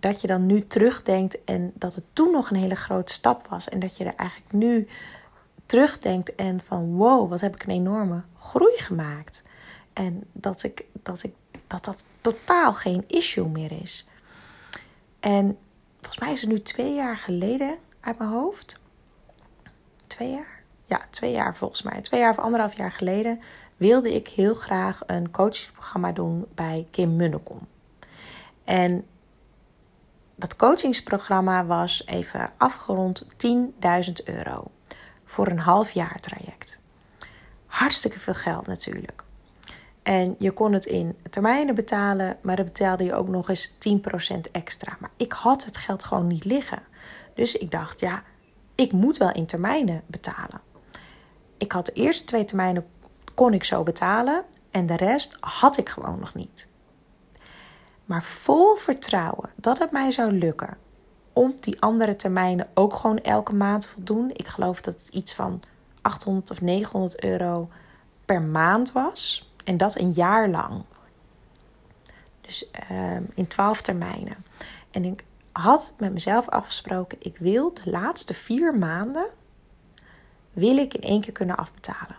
dat 0.00 0.20
je 0.20 0.26
dan 0.26 0.46
nu 0.46 0.66
terugdenkt 0.66 1.44
en 1.44 1.72
dat 1.74 1.94
het 1.94 2.04
toen 2.12 2.30
nog 2.32 2.50
een 2.50 2.56
hele 2.56 2.74
grote 2.74 3.12
stap 3.12 3.46
was. 3.46 3.68
En 3.68 3.80
dat 3.80 3.96
je 3.96 4.04
er 4.04 4.14
eigenlijk 4.16 4.52
nu 4.52 4.88
terugdenkt 5.66 6.34
en 6.34 6.60
van 6.60 6.94
wow, 6.94 7.30
wat 7.30 7.40
heb 7.40 7.54
ik 7.54 7.62
een 7.62 7.70
enorme 7.70 8.22
groei 8.38 8.76
gemaakt. 8.76 9.42
En 9.92 10.24
dat, 10.32 10.62
ik, 10.62 10.84
dat, 11.02 11.22
ik, 11.22 11.34
dat 11.66 11.84
dat 11.84 12.04
totaal 12.20 12.72
geen 12.72 13.04
issue 13.06 13.48
meer 13.48 13.72
is. 13.82 14.08
En 15.20 15.58
volgens 15.96 16.18
mij 16.18 16.32
is 16.32 16.40
het 16.40 16.50
nu 16.50 16.60
twee 16.60 16.94
jaar 16.94 17.16
geleden 17.16 17.76
uit 18.00 18.18
mijn 18.18 18.30
hoofd. 18.30 18.80
Twee 20.06 20.30
jaar? 20.30 20.62
Ja, 20.86 21.00
twee 21.10 21.32
jaar 21.32 21.56
volgens 21.56 21.82
mij. 21.82 22.00
Twee 22.00 22.20
jaar 22.20 22.30
of 22.30 22.38
anderhalf 22.38 22.76
jaar 22.76 22.92
geleden 22.92 23.40
wilde 23.80 24.14
ik 24.14 24.28
heel 24.28 24.54
graag 24.54 25.00
een 25.06 25.30
coachingprogramma 25.30 26.12
doen 26.12 26.46
bij 26.54 26.86
Kim 26.90 27.16
Munnekom. 27.16 27.66
En 28.64 29.06
dat 30.34 30.56
coachingsprogramma 30.56 31.64
was 31.64 32.06
even 32.06 32.50
afgerond 32.56 33.24
10.000 33.24 33.30
euro 34.24 34.70
voor 35.24 35.46
een 35.46 35.58
half 35.58 35.90
jaar 35.90 36.20
traject. 36.20 36.80
Hartstikke 37.66 38.18
veel 38.18 38.34
geld 38.34 38.66
natuurlijk. 38.66 39.24
En 40.02 40.36
je 40.38 40.50
kon 40.50 40.72
het 40.72 40.86
in 40.86 41.16
termijnen 41.30 41.74
betalen, 41.74 42.36
maar 42.40 42.56
dan 42.56 42.64
betaalde 42.64 43.04
je 43.04 43.14
ook 43.14 43.28
nog 43.28 43.48
eens 43.48 43.72
10% 43.72 44.50
extra. 44.52 44.96
Maar 44.98 45.10
ik 45.16 45.32
had 45.32 45.64
het 45.64 45.76
geld 45.76 46.04
gewoon 46.04 46.26
niet 46.26 46.44
liggen. 46.44 46.82
Dus 47.34 47.56
ik 47.56 47.70
dacht, 47.70 48.00
ja, 48.00 48.22
ik 48.74 48.92
moet 48.92 49.16
wel 49.16 49.32
in 49.32 49.46
termijnen 49.46 50.02
betalen. 50.06 50.60
Ik 51.58 51.72
had 51.72 51.86
de 51.86 51.92
eerste 51.92 52.24
twee 52.24 52.44
termijnen 52.44 52.86
kon 53.34 53.54
ik 53.54 53.64
zo 53.64 53.82
betalen 53.82 54.44
en 54.70 54.86
de 54.86 54.96
rest 54.96 55.36
had 55.40 55.76
ik 55.76 55.88
gewoon 55.88 56.18
nog 56.18 56.34
niet. 56.34 56.68
Maar 58.04 58.24
vol 58.24 58.74
vertrouwen 58.74 59.50
dat 59.54 59.78
het 59.78 59.90
mij 59.90 60.10
zou 60.10 60.32
lukken 60.32 60.76
om 61.32 61.54
die 61.60 61.80
andere 61.80 62.16
termijnen 62.16 62.68
ook 62.74 62.94
gewoon 62.94 63.18
elke 63.18 63.54
maand 63.54 63.86
voldoen. 63.86 64.30
Ik 64.32 64.48
geloof 64.48 64.80
dat 64.80 64.94
het 64.94 65.08
iets 65.08 65.34
van 65.34 65.62
800 66.02 66.50
of 66.50 66.60
900 66.60 67.24
euro 67.24 67.68
per 68.24 68.42
maand 68.42 68.92
was. 68.92 69.50
En 69.64 69.76
dat 69.76 69.98
een 69.98 70.10
jaar 70.10 70.48
lang. 70.48 70.82
Dus 72.40 72.70
uh, 72.90 73.16
in 73.34 73.46
twaalf 73.46 73.82
termijnen. 73.82 74.44
En 74.90 75.04
ik 75.04 75.24
had 75.52 75.94
met 75.98 76.12
mezelf 76.12 76.48
afgesproken: 76.48 77.18
ik 77.20 77.36
wil 77.38 77.74
de 77.74 77.90
laatste 77.90 78.34
vier 78.34 78.74
maanden 78.74 79.26
wil 80.52 80.76
ik 80.76 80.94
in 80.94 81.02
één 81.02 81.20
keer 81.20 81.32
kunnen 81.32 81.56
afbetalen. 81.56 82.16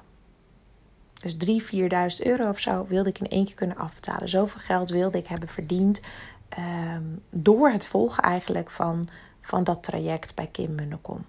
Dus 1.22 1.34
3.000, 1.34 2.20
4.000 2.20 2.28
euro 2.28 2.50
of 2.50 2.60
zo 2.60 2.86
wilde 2.88 3.10
ik 3.10 3.20
in 3.20 3.28
één 3.30 3.46
keer 3.46 3.56
kunnen 3.56 3.78
afbetalen. 3.78 4.30
Zoveel 4.30 4.62
geld 4.62 4.90
wilde 4.90 5.18
ik 5.18 5.28
hebben 5.28 5.50
verdiend 5.50 6.02
ehm, 6.50 7.04
door 7.30 7.70
het 7.70 7.86
volgen 7.86 8.24
eigenlijk 8.24 8.72
van, 8.72 9.08
van 9.42 9.64
dat 9.64 9.84
traject 9.84 10.36
bij 10.36 10.48
Kim 10.48 10.76
Munnekom. 10.76 11.26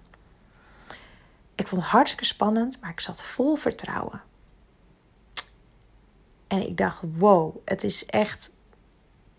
Ik 1.55 1.67
vond 1.67 1.81
het 1.81 1.91
hartstikke 1.91 2.25
spannend, 2.25 2.81
maar 2.81 2.89
ik 2.89 2.99
zat 2.99 3.23
vol 3.23 3.55
vertrouwen. 3.55 4.21
En 6.47 6.67
ik 6.67 6.77
dacht, 6.77 7.01
wow, 7.17 7.55
het 7.65 7.83
is 7.83 8.05
echt, 8.05 8.51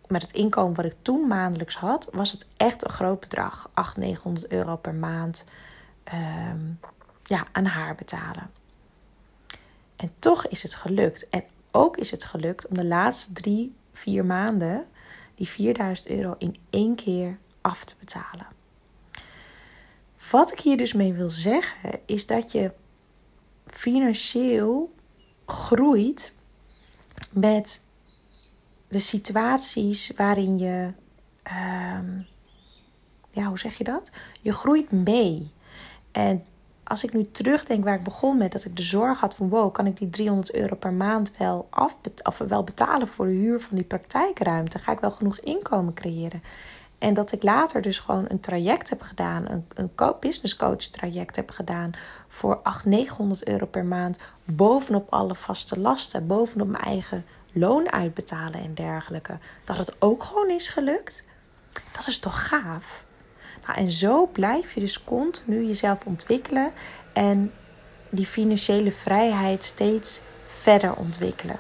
met 0.07 0.23
het 0.23 0.33
inkomen 0.33 0.75
wat 0.75 0.85
ik 0.85 0.97
toen 1.03 1.27
maandelijks 1.27 1.77
had, 1.77 2.09
was 2.13 2.31
het 2.31 2.47
echt 2.57 2.85
een 2.85 2.91
groot 2.91 3.21
bedrag. 3.21 3.71
800, 3.73 3.97
900 3.97 4.53
euro 4.53 4.77
per 4.77 4.95
maand 4.95 5.45
ehm, 6.05 6.61
ja, 7.23 7.47
aan 7.53 7.67
haar 7.67 7.95
betalen. 7.95 8.51
En 9.97 10.13
toch 10.19 10.47
is 10.47 10.63
het 10.63 10.75
gelukt. 10.75 11.29
En 11.29 11.45
ook 11.71 11.97
is 11.97 12.11
het 12.11 12.25
gelukt 12.25 12.69
om 12.69 12.77
de 12.77 12.85
laatste 12.85 13.33
drie, 13.33 13.75
vier 13.93 14.25
maanden 14.25 14.87
die 15.35 15.49
4000 15.49 16.09
euro 16.09 16.35
in 16.39 16.57
één 16.71 16.95
keer 16.95 17.39
af 17.61 17.85
te 17.85 17.95
betalen. 17.99 18.47
Wat 20.31 20.53
ik 20.53 20.61
hier 20.61 20.77
dus 20.77 20.93
mee 20.93 21.13
wil 21.13 21.31
zeggen, 21.31 22.01
is 22.07 22.27
dat 22.27 22.53
je 22.53 22.73
financieel 23.67 24.95
groeit 25.47 26.33
met 27.31 27.83
de 28.89 28.99
situaties 28.99 30.13
waarin 30.17 30.59
je, 30.59 30.93
ehm, 31.43 32.21
ja, 33.31 33.45
hoe 33.47 33.59
zeg 33.59 33.79
je 33.79 33.85
dat? 33.85 34.11
Je 34.41 34.53
groeit 34.53 34.91
mee. 34.91 35.53
En 36.13 36.45
als 36.85 37.05
ik 37.05 37.13
nu 37.13 37.23
terugdenk 37.31 37.85
waar 37.85 37.95
ik 37.95 38.03
begon 38.03 38.37
met, 38.39 38.53
dat 38.53 38.65
ik 38.65 38.77
de 38.77 38.83
zorg 38.83 39.21
had 39.21 39.35
van 39.35 39.49
wow, 39.49 39.73
kan 39.73 39.87
ik 39.87 39.97
die 39.97 40.11
300 40.11 40.55
euro 40.55 40.77
per 40.77 40.93
maand 40.93 41.33
wel, 41.39 41.69
of 42.23 42.39
wel 42.39 42.65
betalen 42.65 43.09
voor 43.09 43.27
de 43.27 43.33
huur 43.33 43.61
van 43.61 43.77
die 43.77 43.87
praktijkruimte? 43.87 44.79
Ga 44.79 44.93
ik 44.93 45.01
wel 45.01 45.11
genoeg 45.11 45.39
inkomen 45.39 45.95
creëren? 45.95 46.43
En 46.99 47.15
dat 47.15 47.33
ik 47.33 47.43
later 47.43 47.83
dus 47.83 47.99
gewoon 47.99 48.25
een 48.29 48.41
traject 48.41 48.91
heb 48.91 49.03
gedaan, 49.03 49.51
een, 49.51 49.67
een 49.75 49.91
business 50.21 50.57
coach 50.57 50.77
traject 50.77 51.37
heb 51.37 51.51
gedaan 51.51 51.91
voor 52.29 52.61
800, 52.63 52.85
900 52.85 53.49
euro 53.49 53.67
per 53.67 53.85
maand. 53.85 54.19
Bovenop 54.45 55.13
alle 55.13 55.35
vaste 55.35 55.81
lasten, 55.81 56.27
bovenop 56.27 56.69
mijn 56.69 56.85
eigen 56.85 57.25
loon 57.53 57.93
uitbetalen 57.93 58.61
en 58.61 58.75
dergelijke. 58.75 59.39
Dat 59.65 59.77
het 59.77 59.97
ook 59.99 60.23
gewoon 60.23 60.51
is 60.51 60.69
gelukt. 60.69 61.25
Dat 61.97 62.07
is 62.07 62.19
toch 62.19 62.49
gaaf? 62.49 63.05
Nou, 63.67 63.79
en 63.79 63.91
zo 63.91 64.27
blijf 64.27 64.75
je 64.75 64.81
dus 64.81 65.05
continu 65.05 65.65
jezelf 65.65 65.99
ontwikkelen 66.05 66.73
en 67.13 67.53
die 68.11 68.27
financiële 68.27 68.93
vrijheid 68.93 69.65
steeds 69.65 70.21
verder 70.47 70.95
ontwikkelen. 70.97 71.59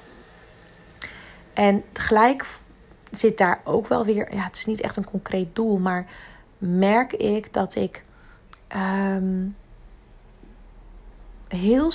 En 1.52 1.82
tegelijk 1.92 2.46
zit 3.10 3.38
daar 3.38 3.60
ook 3.64 3.86
wel 3.86 4.04
weer, 4.04 4.34
ja, 4.34 4.42
het 4.42 4.56
is 4.56 4.66
niet 4.66 4.80
echt 4.80 4.96
een 4.96 5.10
concreet 5.10 5.54
doel, 5.54 5.78
maar 5.78 6.06
merk 6.58 7.12
ik 7.12 7.52
dat 7.52 7.74
ik 7.74 8.04
um, 8.76 9.56
heel, 11.48 11.90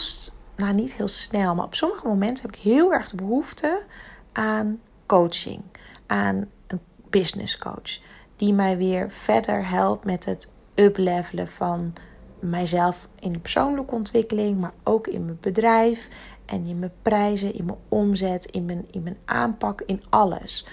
nou 0.55 0.73
niet 0.73 0.93
heel 0.93 1.07
snel, 1.07 1.55
maar 1.55 1.65
op 1.65 1.75
sommige 1.75 2.07
momenten 2.07 2.45
heb 2.45 2.55
ik 2.55 2.61
heel 2.61 2.93
erg 2.93 3.09
de 3.09 3.15
behoefte 3.15 3.83
aan 4.31 4.79
coaching, 5.05 5.61
aan 6.05 6.49
een 6.67 6.79
business 7.09 7.57
coach, 7.57 7.99
die 8.39 8.53
mij 8.53 8.77
weer 8.77 9.11
verder 9.11 9.69
helpt 9.69 10.05
met 10.05 10.25
het 10.25 10.51
uplevelen 10.75 11.47
van 11.47 11.93
mijzelf 12.39 13.07
in 13.19 13.31
de 13.31 13.39
persoonlijke 13.39 13.95
ontwikkeling, 13.95 14.59
maar 14.59 14.73
ook 14.83 15.07
in 15.07 15.25
mijn 15.25 15.37
bedrijf 15.41 16.07
en 16.45 16.65
in 16.65 16.79
mijn 16.79 16.91
prijzen, 17.01 17.53
in 17.53 17.65
mijn 17.65 17.77
omzet, 17.87 18.45
in 18.45 18.65
mijn, 18.65 18.85
in 18.91 19.03
mijn 19.03 19.17
aanpak, 19.25 19.81
in 19.85 20.03
alles. 20.09 20.65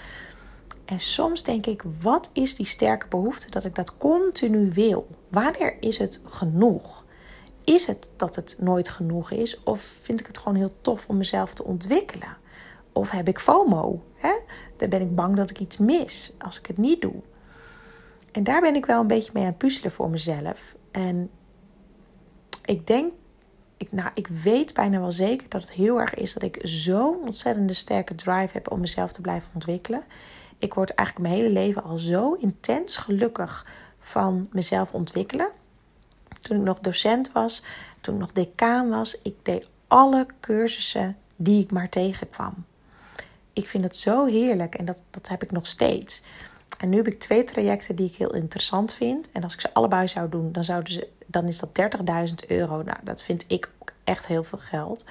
En 0.85 0.99
soms 0.99 1.43
denk 1.43 1.65
ik, 1.65 1.83
wat 2.01 2.29
is 2.33 2.55
die 2.55 2.65
sterke 2.65 3.07
behoefte 3.07 3.49
dat 3.49 3.65
ik 3.65 3.75
dat 3.75 3.97
continu 3.97 4.71
wil? 4.71 5.07
Wanneer 5.27 5.77
is 5.79 5.97
het 5.97 6.21
genoeg? 6.25 7.05
Is 7.63 7.85
het 7.87 8.07
dat 8.15 8.35
het 8.35 8.57
nooit 8.59 8.89
genoeg 8.89 9.31
is? 9.31 9.63
Of 9.63 9.95
vind 10.01 10.19
ik 10.19 10.27
het 10.27 10.37
gewoon 10.37 10.57
heel 10.57 10.81
tof 10.81 11.07
om 11.07 11.17
mezelf 11.17 11.53
te 11.53 11.63
ontwikkelen? 11.63 12.37
Of 12.91 13.09
heb 13.09 13.27
ik 13.27 13.39
FOMO? 13.39 14.03
Hè? 14.13 14.33
Dan 14.77 14.89
ben 14.89 15.01
ik 15.01 15.15
bang 15.15 15.35
dat 15.35 15.49
ik 15.49 15.59
iets 15.59 15.77
mis 15.77 16.33
als 16.39 16.59
ik 16.59 16.65
het 16.65 16.77
niet 16.77 17.01
doe. 17.01 17.21
En 18.31 18.43
daar 18.43 18.61
ben 18.61 18.75
ik 18.75 18.85
wel 18.85 19.01
een 19.01 19.07
beetje 19.07 19.31
mee 19.33 19.43
aan 19.43 19.49
het 19.49 19.57
puzzelen 19.57 19.91
voor 19.91 20.09
mezelf. 20.09 20.75
En 20.91 21.29
ik 22.65 22.87
denk, 22.87 23.13
ik, 23.77 23.91
nou, 23.91 24.09
ik 24.13 24.27
weet 24.27 24.73
bijna 24.73 24.99
wel 24.99 25.11
zeker 25.11 25.49
dat 25.49 25.61
het 25.61 25.71
heel 25.71 25.99
erg 25.99 26.13
is 26.13 26.33
dat 26.33 26.43
ik 26.43 26.59
zo'n 26.61 27.21
ontzettende 27.21 27.73
sterke 27.73 28.15
drive 28.15 28.49
heb 28.53 28.71
om 28.71 28.79
mezelf 28.79 29.11
te 29.11 29.21
blijven 29.21 29.49
ontwikkelen. 29.53 30.03
Ik 30.57 30.73
word 30.73 30.93
eigenlijk 30.93 31.29
mijn 31.29 31.41
hele 31.41 31.53
leven 31.53 31.83
al 31.83 31.97
zo 31.97 32.33
intens 32.33 32.97
gelukkig 32.97 33.65
van 33.99 34.49
mezelf 34.51 34.93
ontwikkelen. 34.93 35.49
Toen 36.41 36.57
ik 36.57 36.63
nog 36.63 36.79
docent 36.79 37.31
was, 37.31 37.63
toen 38.01 38.13
ik 38.13 38.19
nog 38.19 38.31
decaan 38.31 38.89
was, 38.89 39.21
ik 39.21 39.35
deed 39.45 39.69
alle 39.87 40.25
cursussen 40.39 41.17
die 41.35 41.63
ik 41.63 41.71
maar 41.71 41.89
tegenkwam. 41.89 42.65
Ik 43.53 43.67
vind 43.67 43.83
het 43.83 43.97
zo 43.97 44.25
heerlijk 44.25 44.75
en 44.75 44.85
dat, 44.85 45.03
dat 45.09 45.27
heb 45.27 45.43
ik 45.43 45.51
nog 45.51 45.67
steeds. 45.67 46.23
En 46.77 46.89
nu 46.89 46.97
heb 46.97 47.07
ik 47.07 47.19
twee 47.19 47.43
trajecten 47.43 47.95
die 47.95 48.07
ik 48.07 48.15
heel 48.15 48.33
interessant 48.33 48.93
vind. 48.93 49.31
En 49.31 49.43
als 49.43 49.53
ik 49.53 49.61
ze 49.61 49.73
allebei 49.73 50.07
zou 50.07 50.29
doen, 50.29 50.51
dan, 50.51 50.63
zouden 50.63 50.93
ze, 50.93 51.07
dan 51.25 51.47
is 51.47 51.59
dat 51.59 51.81
30.000 52.29 52.47
euro. 52.47 52.81
Nou, 52.81 52.97
dat 53.03 53.23
vind 53.23 53.45
ik 53.47 53.69
ook 53.79 53.91
echt 54.03 54.27
heel 54.27 54.43
veel 54.43 54.57
geld. 54.57 55.05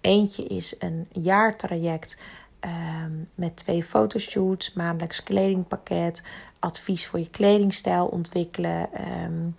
Eentje 0.00 0.44
is 0.44 0.74
een 0.78 1.08
jaartraject 1.12 2.18
um, 2.60 3.28
met 3.34 3.56
twee 3.56 3.84
fotoshoots, 3.84 4.72
maandelijks 4.72 5.22
kledingpakket, 5.22 6.22
advies 6.58 7.06
voor 7.06 7.18
je 7.18 7.30
kledingstijl 7.30 8.06
ontwikkelen. 8.06 8.88
Um, 9.24 9.56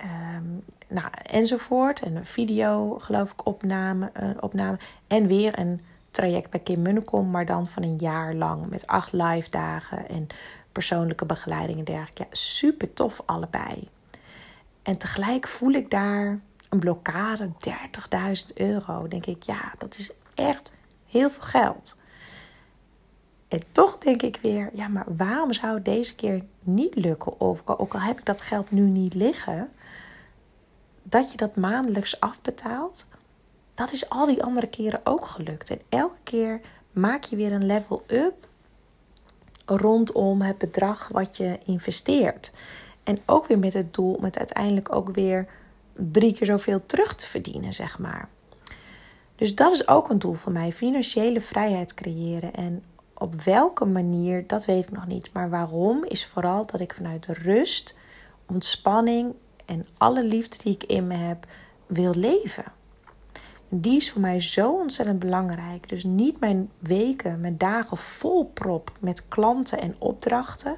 um, 0.00 0.64
nou, 0.88 1.08
enzovoort. 1.22 2.02
En 2.02 2.16
een 2.16 2.26
video, 2.26 2.98
geloof 2.98 3.32
ik, 3.32 3.46
opname, 3.46 4.10
uh, 4.22 4.28
opname. 4.40 4.78
En 5.06 5.26
weer 5.26 5.58
een 5.58 5.80
traject 6.10 6.50
bij 6.50 6.60
Kim 6.60 6.82
Munnekom, 6.82 7.30
maar 7.30 7.46
dan 7.46 7.66
van 7.66 7.82
een 7.82 7.96
jaar 7.96 8.34
lang 8.34 8.68
met 8.68 8.86
acht 8.86 9.12
live 9.12 9.50
dagen 9.50 10.08
en 10.08 10.26
persoonlijke 10.76 11.26
begeleiding 11.26 11.78
en 11.78 11.84
dergelijke. 11.84 12.22
Ja, 12.22 12.28
super 12.30 12.92
tof 12.92 13.22
allebei. 13.26 13.88
En 14.82 14.98
tegelijk 14.98 15.48
voel 15.48 15.70
ik 15.72 15.90
daar 15.90 16.40
een 16.68 16.78
blokkade, 16.78 17.50
30.000 18.48 18.54
euro. 18.54 19.08
Denk 19.08 19.26
ik, 19.26 19.42
ja, 19.42 19.72
dat 19.78 19.96
is 19.98 20.12
echt 20.34 20.72
heel 21.06 21.30
veel 21.30 21.42
geld. 21.42 21.96
En 23.48 23.62
toch 23.72 23.98
denk 23.98 24.22
ik 24.22 24.38
weer, 24.42 24.70
ja, 24.72 24.88
maar 24.88 25.04
waarom 25.16 25.52
zou 25.52 25.74
het 25.74 25.84
deze 25.84 26.14
keer 26.14 26.44
niet 26.60 26.94
lukken? 26.94 27.40
Of 27.40 27.62
ook 27.66 27.94
al 27.94 28.00
heb 28.00 28.18
ik 28.18 28.24
dat 28.24 28.40
geld 28.40 28.70
nu 28.70 28.82
niet 28.82 29.14
liggen, 29.14 29.70
dat 31.02 31.30
je 31.30 31.36
dat 31.36 31.56
maandelijks 31.56 32.20
afbetaalt, 32.20 33.06
dat 33.74 33.92
is 33.92 34.08
al 34.08 34.26
die 34.26 34.42
andere 34.42 34.66
keren 34.66 35.00
ook 35.04 35.26
gelukt. 35.26 35.70
En 35.70 35.80
elke 35.88 36.18
keer 36.22 36.60
maak 36.92 37.24
je 37.24 37.36
weer 37.36 37.52
een 37.52 37.66
level 37.66 38.04
up 38.06 38.46
rondom 39.66 40.40
het 40.40 40.58
bedrag 40.58 41.08
wat 41.08 41.36
je 41.36 41.58
investeert. 41.64 42.52
En 43.04 43.18
ook 43.26 43.46
weer 43.46 43.58
met 43.58 43.72
het 43.72 43.94
doel 43.94 44.18
met 44.20 44.38
uiteindelijk 44.38 44.94
ook 44.94 45.10
weer 45.14 45.46
drie 45.92 46.32
keer 46.32 46.46
zoveel 46.46 46.86
terug 46.86 47.14
te 47.14 47.26
verdienen, 47.26 47.72
zeg 47.72 47.98
maar. 47.98 48.28
Dus 49.36 49.54
dat 49.54 49.72
is 49.72 49.88
ook 49.88 50.08
een 50.10 50.18
doel 50.18 50.32
van 50.32 50.52
mij: 50.52 50.72
financiële 50.72 51.40
vrijheid 51.40 51.94
creëren. 51.94 52.54
En 52.54 52.82
op 53.14 53.42
welke 53.42 53.84
manier, 53.84 54.46
dat 54.46 54.64
weet 54.64 54.82
ik 54.82 54.90
nog 54.90 55.06
niet. 55.06 55.30
Maar 55.32 55.50
waarom 55.50 56.04
is 56.04 56.26
vooral 56.26 56.66
dat 56.66 56.80
ik 56.80 56.94
vanuit 56.94 57.26
rust, 57.26 57.96
ontspanning 58.46 59.34
en 59.64 59.86
alle 59.98 60.24
liefde 60.24 60.56
die 60.62 60.74
ik 60.74 60.84
in 60.84 61.06
me 61.06 61.14
heb, 61.14 61.46
wil 61.86 62.14
leven. 62.14 62.64
Die 63.80 63.96
is 63.96 64.10
voor 64.12 64.20
mij 64.20 64.40
zo 64.40 64.72
ontzettend 64.72 65.18
belangrijk. 65.18 65.88
Dus 65.88 66.04
niet 66.04 66.40
mijn 66.40 66.70
weken, 66.78 67.40
mijn 67.40 67.58
dagen 67.58 67.96
vol 67.96 68.44
prop 68.44 68.92
met 69.00 69.28
klanten 69.28 69.80
en 69.80 69.94
opdrachten. 69.98 70.76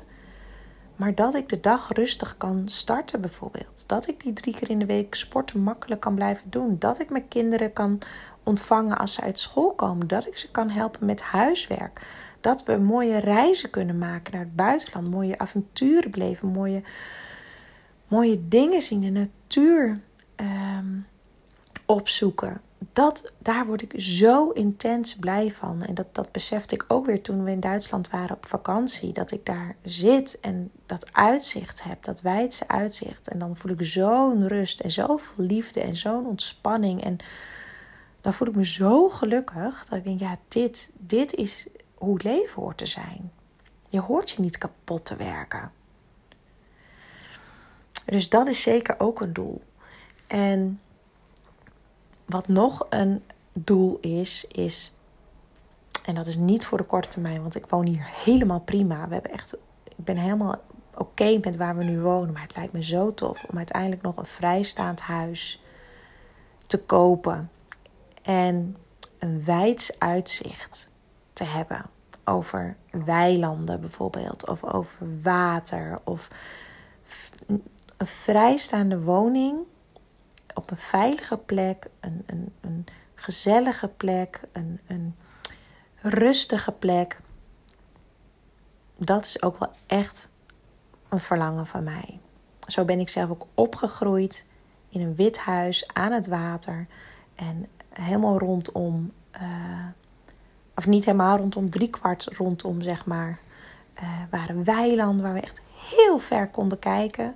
Maar 0.97 1.15
dat 1.15 1.35
ik 1.35 1.49
de 1.49 1.61
dag 1.61 1.93
rustig 1.93 2.37
kan 2.37 2.63
starten 2.69 3.21
bijvoorbeeld. 3.21 3.85
Dat 3.87 4.09
ik 4.09 4.23
die 4.23 4.33
drie 4.33 4.55
keer 4.55 4.71
in 4.71 4.79
de 4.79 4.87
week 4.87 5.15
sporten 5.15 5.61
makkelijk 5.61 6.01
kan 6.01 6.15
blijven 6.15 6.51
doen. 6.51 6.77
Dat 6.79 7.01
ik 7.01 7.11
mijn 7.11 7.29
kinderen 7.29 7.73
kan 7.73 7.99
ontvangen 8.43 8.99
als 8.99 9.15
ze 9.15 9.21
uit 9.21 9.39
school 9.39 9.75
komen. 9.75 10.09
Dat 10.09 10.27
ik 10.27 10.39
ze 10.39 10.51
kan 10.51 10.71
helpen 10.71 11.07
met 11.07 11.23
huiswerk. 11.23 12.07
Dat 12.41 12.65
we 12.65 12.77
mooie 12.77 13.19
reizen 13.19 13.71
kunnen 13.71 13.99
maken 13.99 14.33
naar 14.33 14.43
het 14.43 14.57
buitenland. 14.57 15.11
Mooie 15.11 15.39
avonturen 15.39 16.11
beleven. 16.11 16.49
Mooie, 16.49 16.83
mooie 18.09 18.49
dingen 18.49 18.83
zien. 18.83 19.01
De 19.01 19.11
natuur 19.11 19.97
um, 20.37 21.07
opzoeken 21.87 22.61
dat, 22.93 23.33
daar 23.39 23.67
word 23.67 23.83
ik 23.83 23.93
zo 23.97 24.51
intens 24.51 25.17
blij 25.17 25.51
van. 25.51 25.83
En 25.83 25.95
dat, 25.95 26.15
dat 26.15 26.33
besefte 26.33 26.75
ik 26.75 26.85
ook 26.89 27.07
weer 27.07 27.23
toen 27.23 27.45
we 27.45 27.51
in 27.51 27.61
Duitsland 27.61 28.11
waren 28.11 28.37
op 28.37 28.47
vakantie. 28.47 29.13
Dat 29.13 29.31
ik 29.31 29.47
daar 29.47 29.77
zit 29.83 30.41
en 30.41 30.71
dat 30.87 31.13
uitzicht 31.13 31.83
heb, 31.83 32.05
dat 32.05 32.21
wijdse 32.21 32.69
uitzicht. 32.69 33.29
En 33.29 33.39
dan 33.39 33.57
voel 33.57 33.73
ik 33.73 33.83
zo'n 33.87 34.49
rust 34.49 34.81
en 34.81 34.91
zoveel 34.91 35.45
liefde 35.45 35.81
en 35.81 35.97
zo'n 35.97 36.27
ontspanning. 36.27 37.05
En 37.05 37.17
dan 38.21 38.35
voel 38.35 38.49
ik 38.49 38.55
me 38.55 38.67
zo 38.67 39.09
gelukkig 39.09 39.87
dat 39.89 39.99
ik 39.99 40.05
denk, 40.05 40.21
ja, 40.21 40.39
dit, 40.49 40.91
dit 40.97 41.35
is 41.35 41.69
hoe 41.95 42.15
het 42.15 42.23
leven 42.23 42.63
hoort 42.63 42.79
te 42.79 42.87
zijn. 42.87 43.33
Je 43.89 44.01
hoort 44.01 44.31
je 44.31 44.43
niet 44.43 44.59
kapot 44.59 45.05
te 45.05 45.17
werken. 45.17 45.73
Dus 48.05 48.29
dat 48.29 48.47
is 48.47 48.63
zeker 48.63 49.01
ook 49.01 49.21
een 49.21 49.33
doel. 49.33 49.63
En 50.27 50.81
wat 52.29 52.49
nog 52.49 52.87
een 52.91 53.23
doel 53.53 53.99
is, 54.01 54.45
is. 54.45 54.93
En 56.05 56.15
dat 56.15 56.27
is 56.27 56.37
niet 56.37 56.67
voor 56.67 56.79
de 56.79 56.85
korte 56.85 57.09
termijn, 57.09 57.43
want 57.43 57.57
ik 57.57 57.67
woon 57.67 57.87
hier 57.87 58.11
helemaal 58.25 58.61
prima. 58.61 59.09
We 59.09 59.13
hebben 59.15 59.33
echt, 59.33 59.57
ik 59.85 60.05
ben 60.05 60.17
helemaal 60.17 60.57
oké 60.95 61.39
met 61.43 61.57
waar 61.57 61.77
we 61.77 61.85
nu 61.85 62.01
wonen. 62.01 62.33
Maar 62.33 62.43
het 62.43 62.57
lijkt 62.57 62.73
me 62.73 62.85
zo 62.85 63.15
tof 63.15 63.45
om 63.45 63.57
uiteindelijk 63.57 64.03
nog 64.03 64.17
een 64.17 64.27
vrijstaand 64.27 65.01
huis 65.01 65.63
te 66.67 66.79
kopen. 66.79 67.51
En 68.23 68.77
een 69.19 69.45
wijds 69.45 69.99
uitzicht 69.99 70.91
te 71.33 71.45
hebben 71.45 71.85
over 72.25 72.77
weilanden 72.91 73.81
bijvoorbeeld. 73.81 74.49
Of 74.49 74.65
over 74.65 75.23
water. 75.23 75.99
Of 76.05 76.29
een 77.97 78.07
vrijstaande 78.07 79.01
woning 79.01 79.59
op 80.59 80.71
een 80.71 80.77
veilige 80.77 81.37
plek, 81.37 81.87
een, 82.01 82.23
een, 82.27 82.53
een 82.61 82.85
gezellige 83.15 83.89
plek, 83.89 84.41
een, 84.53 84.81
een 84.87 85.15
rustige 86.01 86.73
plek. 86.73 87.21
Dat 88.97 89.25
is 89.25 89.43
ook 89.43 89.59
wel 89.59 89.73
echt 89.87 90.29
een 91.09 91.21
verlangen 91.21 91.67
van 91.67 91.85
mij. 91.85 92.21
Zo 92.67 92.85
ben 92.85 93.01
ik 93.01 93.09
zelf 93.09 93.31
ook 93.31 93.47
opgegroeid 93.55 94.47
in 94.89 95.01
een 95.01 95.15
wit 95.15 95.39
huis 95.39 95.89
aan 95.93 96.13
het 96.13 96.27
water. 96.27 96.87
En 97.35 97.67
helemaal 97.89 98.39
rondom, 98.39 99.13
uh, 99.41 99.87
of 100.75 100.87
niet 100.87 101.05
helemaal 101.05 101.37
rondom, 101.37 101.71
driekwart 101.71 102.25
rondom 102.25 102.83
zeg 102.83 103.07
maar, 103.07 103.39
uh, 104.03 104.09
waren 104.31 104.65
weilanden 104.65 105.23
waar 105.23 105.35
we 105.35 105.41
echt 105.41 105.61
heel 105.91 106.19
ver 106.19 106.49
konden 106.49 106.79
kijken. 106.79 107.35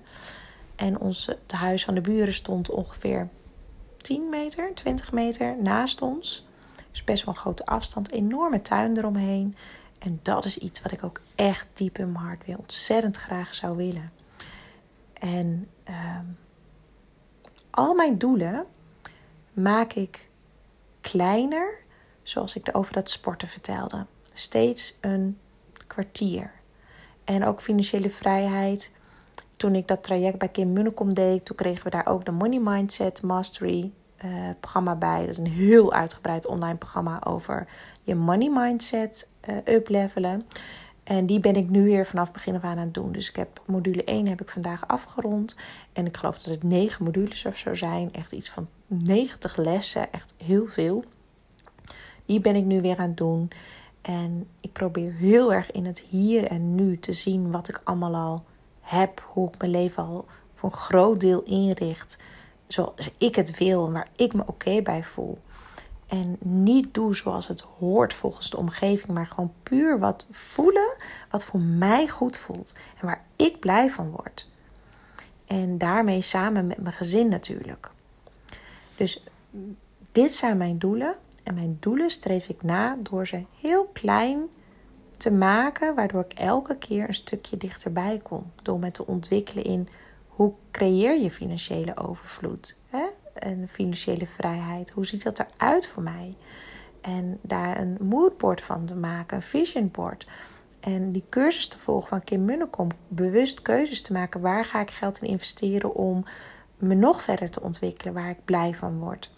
En 0.82 1.00
ons, 1.00 1.26
het 1.26 1.52
huis 1.52 1.84
van 1.84 1.94
de 1.94 2.00
buren 2.00 2.32
stond 2.32 2.70
ongeveer 2.70 3.28
10 3.96 4.28
meter, 4.28 4.74
20 4.74 5.12
meter 5.12 5.56
naast 5.62 6.02
ons. 6.02 6.46
Dus 6.90 7.04
best 7.04 7.24
wel 7.24 7.34
een 7.34 7.40
grote 7.40 7.66
afstand, 7.66 8.12
enorme 8.12 8.62
tuin 8.62 8.96
eromheen. 8.96 9.56
En 9.98 10.20
dat 10.22 10.44
is 10.44 10.58
iets 10.58 10.82
wat 10.82 10.92
ik 10.92 11.04
ook 11.04 11.20
echt 11.34 11.66
diep 11.74 11.98
in 11.98 12.12
mijn 12.12 12.24
hart 12.24 12.46
weer 12.46 12.58
ontzettend 12.58 13.16
graag 13.16 13.54
zou 13.54 13.76
willen. 13.76 14.12
En 15.12 15.68
ehm, 15.84 16.24
al 17.70 17.94
mijn 17.94 18.18
doelen 18.18 18.66
maak 19.52 19.92
ik 19.92 20.28
kleiner, 21.00 21.78
zoals 22.22 22.56
ik 22.56 22.68
over 22.72 22.92
dat 22.92 23.10
sporten 23.10 23.48
vertelde. 23.48 24.06
Steeds 24.32 24.96
een 25.00 25.38
kwartier. 25.86 26.52
En 27.24 27.44
ook 27.44 27.60
financiële 27.60 28.10
vrijheid 28.10 28.92
toen 29.62 29.74
ik 29.74 29.88
dat 29.88 30.02
traject 30.02 30.38
bij 30.38 30.48
Kim 30.48 30.72
Munnekom 30.72 31.14
deed, 31.14 31.44
toen 31.44 31.56
kregen 31.56 31.84
we 31.84 31.90
daar 31.90 32.06
ook 32.06 32.24
de 32.24 32.30
Money 32.30 32.60
Mindset 32.60 33.22
Mastery 33.22 33.90
uh, 34.24 34.30
programma 34.60 34.94
bij. 34.94 35.20
Dat 35.20 35.28
is 35.28 35.38
een 35.38 35.46
heel 35.46 35.92
uitgebreid 35.92 36.46
online 36.46 36.76
programma 36.76 37.24
over 37.24 37.66
je 38.02 38.14
money 38.14 38.50
mindset 38.50 39.30
uh, 39.48 39.74
uplevelen. 39.74 40.46
En 41.04 41.26
die 41.26 41.40
ben 41.40 41.56
ik 41.56 41.68
nu 41.68 41.82
weer 41.82 42.06
vanaf 42.06 42.32
begin 42.32 42.54
af 42.54 42.62
aan 42.62 42.70
aan 42.70 42.78
het 42.78 42.94
doen. 42.94 43.12
Dus 43.12 43.28
ik 43.28 43.36
heb 43.36 43.62
module 43.66 44.04
1 44.04 44.26
heb 44.26 44.40
ik 44.40 44.48
vandaag 44.48 44.88
afgerond. 44.88 45.56
En 45.92 46.06
ik 46.06 46.16
geloof 46.16 46.38
dat 46.38 46.54
het 46.54 46.62
9 46.62 47.04
modules 47.04 47.44
of 47.44 47.56
zo 47.56 47.74
zijn. 47.74 48.12
Echt 48.12 48.32
iets 48.32 48.50
van 48.50 48.68
90 48.86 49.56
lessen. 49.56 50.12
Echt 50.12 50.34
heel 50.36 50.66
veel. 50.66 51.04
Die 52.26 52.40
ben 52.40 52.56
ik 52.56 52.64
nu 52.64 52.80
weer 52.80 52.96
aan 52.98 53.08
het 53.08 53.16
doen. 53.16 53.50
En 54.00 54.46
ik 54.60 54.72
probeer 54.72 55.12
heel 55.12 55.52
erg 55.52 55.70
in 55.70 55.86
het 55.86 56.00
hier 56.00 56.44
en 56.44 56.74
nu 56.74 56.98
te 56.98 57.12
zien 57.12 57.50
wat 57.50 57.68
ik 57.68 57.80
allemaal 57.84 58.14
al 58.14 58.44
heb. 58.92 59.24
Hoe 59.32 59.48
ik 59.48 59.58
mijn 59.58 59.70
leven 59.70 60.02
al 60.02 60.26
voor 60.54 60.70
een 60.70 60.76
groot 60.76 61.20
deel 61.20 61.42
inricht. 61.42 62.16
Zoals 62.66 63.10
ik 63.18 63.36
het 63.36 63.58
wil 63.58 63.86
en 63.86 63.92
waar 63.92 64.08
ik 64.16 64.34
me 64.34 64.42
oké 64.46 64.82
bij 64.82 65.04
voel. 65.04 65.38
En 66.06 66.36
niet 66.38 66.94
doe 66.94 67.16
zoals 67.16 67.48
het 67.48 67.60
hoort 67.60 68.14
volgens 68.14 68.50
de 68.50 68.56
omgeving, 68.56 69.12
maar 69.12 69.26
gewoon 69.26 69.52
puur 69.62 69.98
wat 69.98 70.26
voelen, 70.30 70.96
wat 71.30 71.44
voor 71.44 71.62
mij 71.62 72.08
goed 72.08 72.38
voelt 72.38 72.74
en 73.00 73.06
waar 73.06 73.24
ik 73.36 73.58
blij 73.60 73.90
van 73.90 74.10
word. 74.10 74.48
En 75.46 75.78
daarmee 75.78 76.22
samen 76.22 76.66
met 76.66 76.78
mijn 76.78 76.94
gezin 76.94 77.28
natuurlijk. 77.28 77.90
Dus 78.96 79.24
dit 80.12 80.34
zijn 80.34 80.56
mijn 80.56 80.78
doelen. 80.78 81.16
En 81.42 81.54
mijn 81.54 81.76
doelen 81.80 82.10
streef 82.10 82.48
ik 82.48 82.62
na 82.62 82.96
door 83.00 83.26
ze 83.26 83.44
heel 83.60 83.90
klein 83.92 84.48
te 85.22 85.30
maken, 85.30 85.94
waardoor 85.94 86.24
ik 86.28 86.38
elke 86.38 86.76
keer 86.76 87.08
een 87.08 87.14
stukje 87.14 87.56
dichterbij 87.56 88.20
kom. 88.22 88.52
Door 88.62 88.78
me 88.78 88.90
te 88.90 89.06
ontwikkelen 89.06 89.64
in 89.64 89.88
hoe 90.28 90.52
creëer 90.70 91.20
je 91.20 91.30
financiële 91.30 91.96
overvloed 91.96 92.78
hè? 92.86 93.04
en 93.34 93.68
financiële 93.68 94.26
vrijheid. 94.26 94.90
Hoe 94.90 95.06
ziet 95.06 95.22
dat 95.22 95.38
eruit 95.38 95.86
voor 95.86 96.02
mij? 96.02 96.36
En 97.00 97.38
daar 97.42 97.80
een 97.80 97.98
moodboard 98.00 98.60
van 98.60 98.84
te 98.86 98.94
maken, 98.94 99.36
een 99.36 99.42
vision 99.42 99.90
board. 99.90 100.26
En 100.80 101.12
die 101.12 101.24
cursus 101.28 101.68
te 101.68 101.78
volgen 101.78 102.08
van 102.08 102.24
Kim 102.24 102.44
Munnekom. 102.44 102.88
Bewust 103.08 103.62
keuzes 103.62 104.02
te 104.02 104.12
maken. 104.12 104.40
Waar 104.40 104.64
ga 104.64 104.80
ik 104.80 104.90
geld 104.90 105.22
in 105.22 105.28
investeren 105.28 105.94
om 105.94 106.24
me 106.76 106.94
nog 106.94 107.22
verder 107.22 107.50
te 107.50 107.62
ontwikkelen. 107.62 108.14
Waar 108.14 108.30
ik 108.30 108.44
blij 108.44 108.74
van 108.74 108.98
word. 108.98 109.30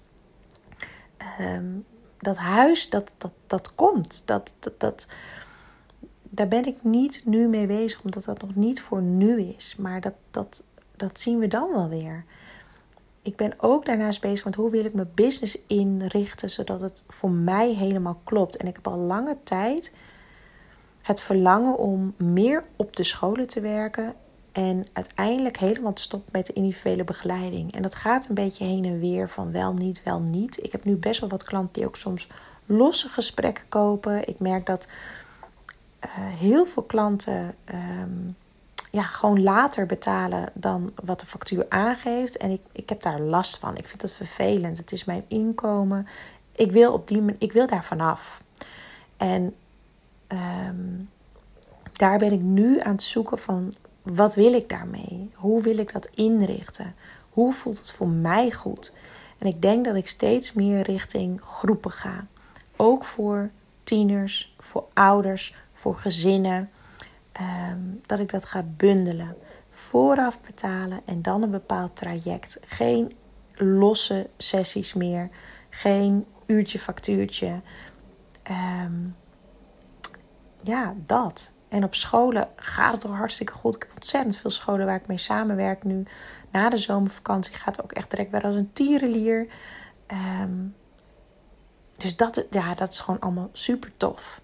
Ehm, 1.16 1.72
dat 2.18 2.36
huis, 2.36 2.90
dat, 2.90 3.12
dat, 3.18 3.32
dat 3.46 3.74
komt. 3.74 4.26
Dat, 4.26 4.54
dat, 4.58 4.80
dat, 4.80 5.06
daar 6.34 6.48
ben 6.48 6.66
ik 6.66 6.76
niet 6.82 7.22
nu 7.24 7.48
mee 7.48 7.66
bezig, 7.66 8.02
omdat 8.02 8.24
dat 8.24 8.40
nog 8.40 8.54
niet 8.54 8.82
voor 8.82 9.02
nu 9.02 9.40
is. 9.40 9.76
Maar 9.78 10.00
dat, 10.00 10.14
dat, 10.30 10.64
dat 10.96 11.20
zien 11.20 11.38
we 11.38 11.46
dan 11.46 11.72
wel 11.72 11.88
weer. 11.88 12.24
Ik 13.22 13.36
ben 13.36 13.52
ook 13.56 13.86
daarnaast 13.86 14.20
bezig 14.20 14.44
met 14.44 14.54
hoe 14.54 14.70
wil 14.70 14.84
ik 14.84 14.94
mijn 14.94 15.10
business 15.14 15.58
inrichten, 15.66 16.50
zodat 16.50 16.80
het 16.80 17.04
voor 17.08 17.30
mij 17.30 17.74
helemaal 17.74 18.20
klopt. 18.24 18.56
En 18.56 18.66
ik 18.66 18.74
heb 18.74 18.86
al 18.86 18.98
lange 18.98 19.36
tijd 19.44 19.92
het 21.02 21.20
verlangen 21.20 21.78
om 21.78 22.14
meer 22.16 22.64
op 22.76 22.96
de 22.96 23.02
scholen 23.02 23.46
te 23.46 23.60
werken 23.60 24.14
en 24.52 24.86
uiteindelijk 24.92 25.56
helemaal 25.56 25.92
te 25.92 26.02
stoppen 26.02 26.32
met 26.32 26.46
de 26.46 26.52
individuele 26.52 27.04
begeleiding. 27.04 27.74
En 27.74 27.82
dat 27.82 27.94
gaat 27.94 28.28
een 28.28 28.34
beetje 28.34 28.64
heen 28.64 28.84
en 28.84 28.98
weer 28.98 29.28
van 29.28 29.52
wel 29.52 29.72
niet, 29.72 30.02
wel 30.02 30.20
niet. 30.20 30.64
Ik 30.64 30.72
heb 30.72 30.84
nu 30.84 30.96
best 30.96 31.20
wel 31.20 31.28
wat 31.28 31.44
klanten 31.44 31.72
die 31.72 31.86
ook 31.86 31.96
soms 31.96 32.28
losse 32.66 33.08
gesprekken 33.08 33.64
kopen. 33.68 34.28
Ik 34.28 34.38
merk 34.38 34.66
dat 34.66 34.88
heel 36.12 36.64
veel 36.64 36.82
klanten 36.82 37.54
um, 37.74 38.36
ja, 38.90 39.02
gewoon 39.02 39.42
later 39.42 39.86
betalen 39.86 40.50
dan 40.52 40.92
wat 41.04 41.20
de 41.20 41.26
factuur 41.26 41.66
aangeeft. 41.68 42.36
En 42.36 42.50
ik, 42.50 42.60
ik 42.72 42.88
heb 42.88 43.02
daar 43.02 43.20
last 43.20 43.58
van. 43.58 43.76
Ik 43.76 43.88
vind 43.88 44.00
dat 44.00 44.12
vervelend. 44.12 44.78
Het 44.78 44.92
is 44.92 45.04
mijn 45.04 45.24
inkomen. 45.28 46.06
Ik 46.52 46.72
wil, 46.72 46.92
op 46.92 47.08
die, 47.08 47.22
ik 47.38 47.52
wil 47.52 47.66
daar 47.66 47.84
vanaf. 47.84 48.42
En 49.16 49.54
um, 50.28 51.10
daar 51.92 52.18
ben 52.18 52.32
ik 52.32 52.40
nu 52.40 52.80
aan 52.80 52.92
het 52.92 53.02
zoeken 53.02 53.38
van 53.38 53.74
wat 54.02 54.34
wil 54.34 54.52
ik 54.52 54.68
daarmee? 54.68 55.30
Hoe 55.34 55.62
wil 55.62 55.78
ik 55.78 55.92
dat 55.92 56.08
inrichten? 56.14 56.94
Hoe 57.30 57.52
voelt 57.52 57.78
het 57.78 57.92
voor 57.92 58.08
mij 58.08 58.50
goed? 58.50 58.92
En 59.38 59.46
ik 59.46 59.62
denk 59.62 59.84
dat 59.84 59.96
ik 59.96 60.08
steeds 60.08 60.52
meer 60.52 60.82
richting 60.82 61.40
groepen 61.42 61.90
ga. 61.90 62.26
Ook 62.76 63.04
voor 63.04 63.50
tieners, 63.84 64.54
voor 64.58 64.84
ouders, 64.92 65.54
voor 65.74 65.94
gezinnen. 65.94 66.70
Ehm, 67.32 67.80
dat 68.06 68.18
ik 68.18 68.30
dat 68.30 68.44
ga 68.44 68.64
bundelen. 68.76 69.37
Vooraf 69.70 70.40
betalen 70.40 71.00
en 71.04 71.22
dan 71.22 71.42
een 71.42 71.50
bepaald 71.50 71.96
traject. 71.96 72.58
Geen 72.64 73.16
losse 73.54 74.30
sessies 74.37 74.94
meer. 74.94 75.28
Geen 75.70 76.26
uurtje 76.46 76.78
factuurtje. 76.78 77.60
Um, 78.84 79.16
ja, 80.62 80.94
dat. 81.04 81.52
En 81.68 81.84
op 81.84 81.94
scholen 81.94 82.48
gaat 82.56 82.92
het 82.92 83.04
al 83.04 83.14
hartstikke 83.14 83.52
goed. 83.52 83.74
Ik 83.74 83.82
heb 83.82 83.94
ontzettend 83.94 84.37
veel 84.37 84.50
scholen 84.50 84.87
waar 84.87 84.96
ik 84.96 85.06
mee 85.06 85.18
samenwerk 85.18 85.84
nu. 85.84 86.02
Na 86.50 86.68
de 86.68 86.76
zomervakantie 86.76 87.54
gaat 87.54 87.76
het 87.76 87.84
ook 87.84 87.92
echt 87.92 88.10
direct 88.10 88.30
weer 88.30 88.42
als 88.42 88.54
een 88.54 88.72
tierenlier. 88.72 89.46
Um, 90.42 90.74
dus 91.96 92.16
dat, 92.16 92.44
ja, 92.50 92.74
dat 92.74 92.92
is 92.92 93.00
gewoon 93.00 93.20
allemaal 93.20 93.50
super 93.52 93.92
tof. 93.96 94.40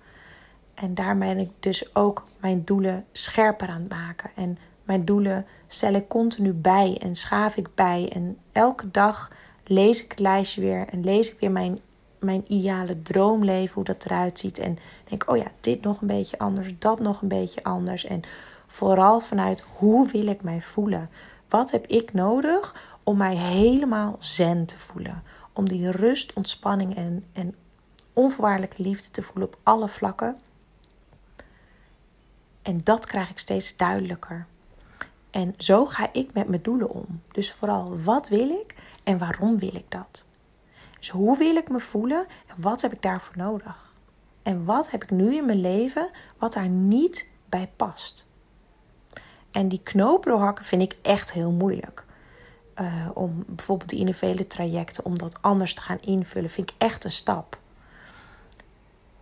En 0.81 0.95
daar 0.95 1.19
ben 1.19 1.39
ik 1.39 1.51
dus 1.61 1.95
ook 1.95 2.25
mijn 2.39 2.65
doelen 2.65 3.05
scherper 3.13 3.69
aan 3.69 3.81
het 3.81 3.91
maken. 3.91 4.31
En 4.35 4.59
mijn 4.85 5.05
doelen 5.05 5.47
stel 5.67 5.93
ik 5.93 6.09
continu 6.09 6.53
bij 6.53 6.99
en 7.01 7.17
schaaf 7.17 7.57
ik 7.57 7.75
bij. 7.75 8.11
En 8.13 8.39
elke 8.53 8.91
dag 8.91 9.31
lees 9.65 10.05
ik 10.05 10.11
het 10.11 10.21
lijstje 10.21 10.61
weer 10.61 10.89
en 10.89 11.05
lees 11.05 11.33
ik 11.33 11.41
weer 11.41 11.51
mijn 11.51 11.81
mijn 12.19 12.45
ideale 12.47 13.03
droomleven, 13.03 13.75
hoe 13.75 13.85
dat 13.85 14.05
eruit 14.05 14.39
ziet. 14.39 14.59
En 14.59 14.79
denk, 15.09 15.31
oh 15.31 15.37
ja, 15.37 15.47
dit 15.61 15.83
nog 15.83 16.01
een 16.01 16.07
beetje 16.07 16.39
anders, 16.39 16.75
dat 16.79 17.01
nog 17.01 17.23
een 17.23 17.29
beetje 17.29 17.65
anders. 17.65 18.05
En 18.05 18.23
vooral 18.67 19.21
vanuit 19.21 19.65
hoe 19.77 20.09
wil 20.09 20.27
ik 20.27 20.43
mij 20.43 20.63
voelen? 20.63 21.11
Wat 21.49 21.71
heb 21.71 21.87
ik 21.87 22.13
nodig 22.13 22.75
om 23.03 23.17
mij 23.17 23.37
helemaal 23.37 24.17
zen 24.19 24.67
te 24.67 24.79
voelen? 24.79 25.23
Om 25.53 25.69
die 25.69 25.91
rust, 25.91 26.33
ontspanning 26.33 26.97
en, 26.97 27.25
en 27.33 27.55
onvoorwaardelijke 28.13 28.83
liefde 28.83 29.11
te 29.11 29.23
voelen 29.23 29.47
op 29.47 29.59
alle 29.63 29.89
vlakken. 29.89 30.37
En 32.63 32.81
dat 32.85 33.07
krijg 33.07 33.31
ik 33.31 33.39
steeds 33.39 33.77
duidelijker. 33.77 34.47
En 35.31 35.55
zo 35.57 35.87
ga 35.87 36.09
ik 36.13 36.33
met 36.33 36.49
mijn 36.49 36.63
doelen 36.63 36.91
om. 36.91 37.23
Dus 37.33 37.53
vooral 37.53 37.99
wat 38.03 38.29
wil 38.29 38.49
ik 38.51 38.75
en 39.05 39.19
waarom 39.19 39.59
wil 39.59 39.75
ik 39.75 39.85
dat? 39.89 40.25
Dus 40.99 41.09
hoe 41.09 41.39
wil 41.39 41.57
ik 41.57 41.69
me 41.69 41.81
voelen 41.81 42.27
en 42.47 42.55
wat 42.57 42.83
heb 42.83 42.93
ik 42.93 43.03
daarvoor 43.03 43.37
nodig? 43.37 43.95
En 44.43 44.65
wat 44.65 44.91
heb 44.91 45.03
ik 45.03 45.11
nu 45.11 45.37
in 45.37 45.47
mijn 45.47 45.61
leven 45.61 46.11
wat 46.39 46.53
daar 46.53 46.69
niet 46.69 47.29
bij 47.49 47.71
past? 47.77 48.29
En 49.51 49.69
die 49.69 49.81
knoop 49.83 50.25
doorhakken 50.25 50.65
vind 50.65 50.83
ik 50.83 50.97
echt 51.03 51.33
heel 51.33 51.53
moeilijk. 51.53 52.05
Uh, 52.81 53.09
om 53.15 53.45
bijvoorbeeld 53.47 53.91
die 53.91 53.99
individuele 53.99 54.47
trajecten, 54.47 55.05
om 55.05 55.19
dat 55.19 55.43
anders 55.43 55.75
te 55.75 55.81
gaan 55.81 56.01
invullen, 56.01 56.51
vind 56.51 56.71
ik 56.71 56.77
echt 56.79 57.05
een 57.05 57.13
stap. 57.13 57.59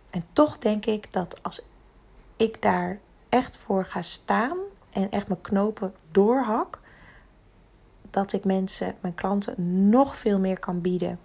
En 0.09 0.25
toch 0.33 0.57
denk 0.57 0.85
ik 0.85 1.13
dat 1.13 1.43
als 1.43 1.61
ik 2.35 2.61
daar 2.61 2.99
echt 3.29 3.57
voor 3.57 3.85
ga 3.85 4.01
staan 4.01 4.57
en 4.89 5.11
echt 5.11 5.27
mijn 5.27 5.41
knopen 5.41 5.93
doorhak, 6.11 6.79
dat 8.09 8.33
ik 8.33 8.45
mensen, 8.45 8.95
mijn 8.99 9.15
klanten, 9.15 9.89
nog 9.89 10.17
veel 10.17 10.39
meer 10.39 10.59
kan 10.59 10.81
bieden 10.81 11.19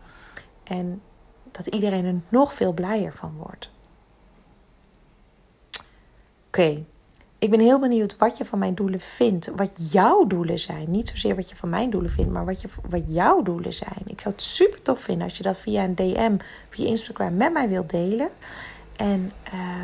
en 0.63 1.03
dat 1.51 1.67
iedereen 1.67 2.05
er 2.05 2.21
nog 2.29 2.55
veel 2.55 2.73
blijer 2.73 3.13
van 3.13 3.35
wordt. 3.37 3.71
Oké, 6.47 6.85
ik 7.45 7.51
ben 7.51 7.61
heel 7.61 7.79
benieuwd 7.79 8.17
wat 8.17 8.39
je 8.39 8.45
van 8.45 8.59
mijn 8.59 8.75
doelen 8.75 9.01
vindt. 9.01 9.51
Wat 9.57 9.93
jouw 9.93 10.27
doelen 10.27 10.59
zijn. 10.59 10.91
Niet 10.91 11.09
zozeer 11.09 11.37
wat 11.37 11.49
je 11.49 11.57
van 11.57 11.69
mijn 11.69 11.91
doelen 11.91 12.11
vindt, 12.11 12.33
maar 12.33 12.45
wat, 12.45 12.61
je, 12.61 12.69
wat 12.89 13.13
jouw 13.13 13.43
doelen 13.43 13.73
zijn. 13.73 14.03
Ik 14.07 14.21
zou 14.21 14.35
het 14.35 14.43
super 14.43 14.83
tof 14.83 15.01
vinden 15.01 15.25
als 15.25 15.37
je 15.37 15.43
dat 15.43 15.59
via 15.59 15.85
een 15.85 15.95
DM, 15.95 16.37
via 16.69 16.87
Instagram 16.87 17.37
met 17.37 17.53
mij 17.53 17.69
wilt 17.69 17.91
delen. 17.91 18.29
En 18.97 19.33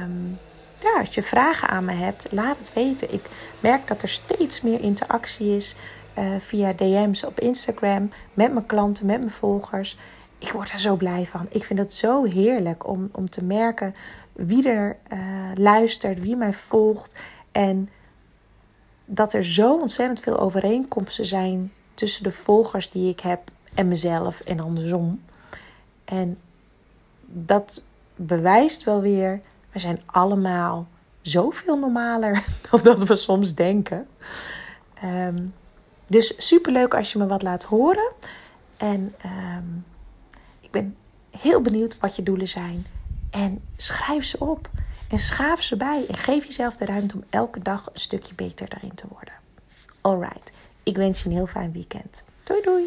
um, 0.03 0.39
ja, 0.83 0.99
als 0.99 1.15
je 1.15 1.23
vragen 1.23 1.69
aan 1.69 1.85
me 1.85 1.93
hebt, 1.93 2.33
laat 2.33 2.59
het 2.59 2.73
weten. 2.73 3.13
Ik 3.13 3.25
merk 3.61 3.89
dat 3.89 4.03
er 4.03 4.09
steeds 4.09 4.61
meer 4.61 4.81
interactie 4.81 5.57
is 5.57 5.77
uh, 6.19 6.25
via 6.39 6.73
DM's 6.73 7.23
op 7.23 7.41
Instagram 7.41 8.11
met 8.35 8.53
mijn 8.53 8.67
klanten, 8.67 9.07
met 9.07 9.19
mijn 9.19 9.33
volgers 9.33 9.97
ik 10.41 10.53
word 10.53 10.71
er 10.71 10.81
zo 10.81 10.97
blij 10.97 11.27
van. 11.27 11.47
Ik 11.51 11.65
vind 11.65 11.79
het 11.79 11.95
zo 11.95 12.25
heerlijk 12.25 12.87
om, 12.87 13.09
om 13.13 13.31
te 13.31 13.45
merken 13.45 13.95
wie 14.33 14.69
er 14.69 14.97
uh, 15.13 15.19
luistert, 15.55 16.21
wie 16.21 16.37
mij 16.37 16.53
volgt. 16.53 17.19
En 17.53 17.89
dat 19.05 19.33
er 19.33 19.45
zo 19.45 19.79
ontzettend 19.79 20.21
veel 20.21 20.39
overeenkomsten 20.39 21.27
zijn 21.27 21.73
tussen 21.95 22.23
de 22.23 22.31
volgers 22.31 22.91
die 22.91 23.11
ik 23.11 23.21
heb 23.21 23.41
en 23.75 23.89
mezelf 23.89 24.41
en 24.41 24.61
andersom. 24.61 25.23
En 26.05 26.39
dat 27.27 27.83
bewijst 28.17 28.85
wel 28.85 29.01
weer, 29.01 29.41
we 29.73 29.79
zijn 29.79 30.01
allemaal 30.07 30.89
zoveel 31.21 31.79
normaler 31.79 32.45
dan 32.71 32.81
dat 32.83 33.03
we 33.03 33.15
soms 33.15 33.55
denken. 33.55 34.09
Um, 35.05 35.55
dus 36.07 36.35
superleuk 36.37 36.95
als 36.95 37.13
je 37.13 37.19
me 37.19 37.27
wat 37.27 37.43
laat 37.43 37.65
horen. 37.65 38.13
En 38.77 39.15
um, 39.25 39.85
ik 40.61 40.71
ben 40.71 40.97
heel 41.31 41.61
benieuwd 41.61 41.99
wat 42.01 42.17
je 42.17 42.23
doelen 42.23 42.49
zijn. 42.49 42.87
En 43.31 43.63
schrijf 43.77 44.25
ze 44.25 44.39
op. 44.39 44.71
En 45.09 45.19
schaaf 45.19 45.63
ze 45.63 45.77
bij 45.77 46.05
en 46.09 46.15
geef 46.15 46.45
jezelf 46.45 46.77
de 46.77 46.85
ruimte 46.85 47.15
om 47.15 47.25
elke 47.31 47.61
dag 47.63 47.91
een 47.93 48.01
stukje 48.01 48.35
beter 48.35 48.69
daarin 48.69 48.95
te 48.95 49.07
worden. 49.09 49.35
Alright, 50.01 50.53
ik 50.83 50.97
wens 50.97 51.23
je 51.23 51.29
een 51.29 51.35
heel 51.35 51.47
fijn 51.47 51.73
weekend. 51.73 52.25
Doei 52.43 52.63
doei! 52.63 52.85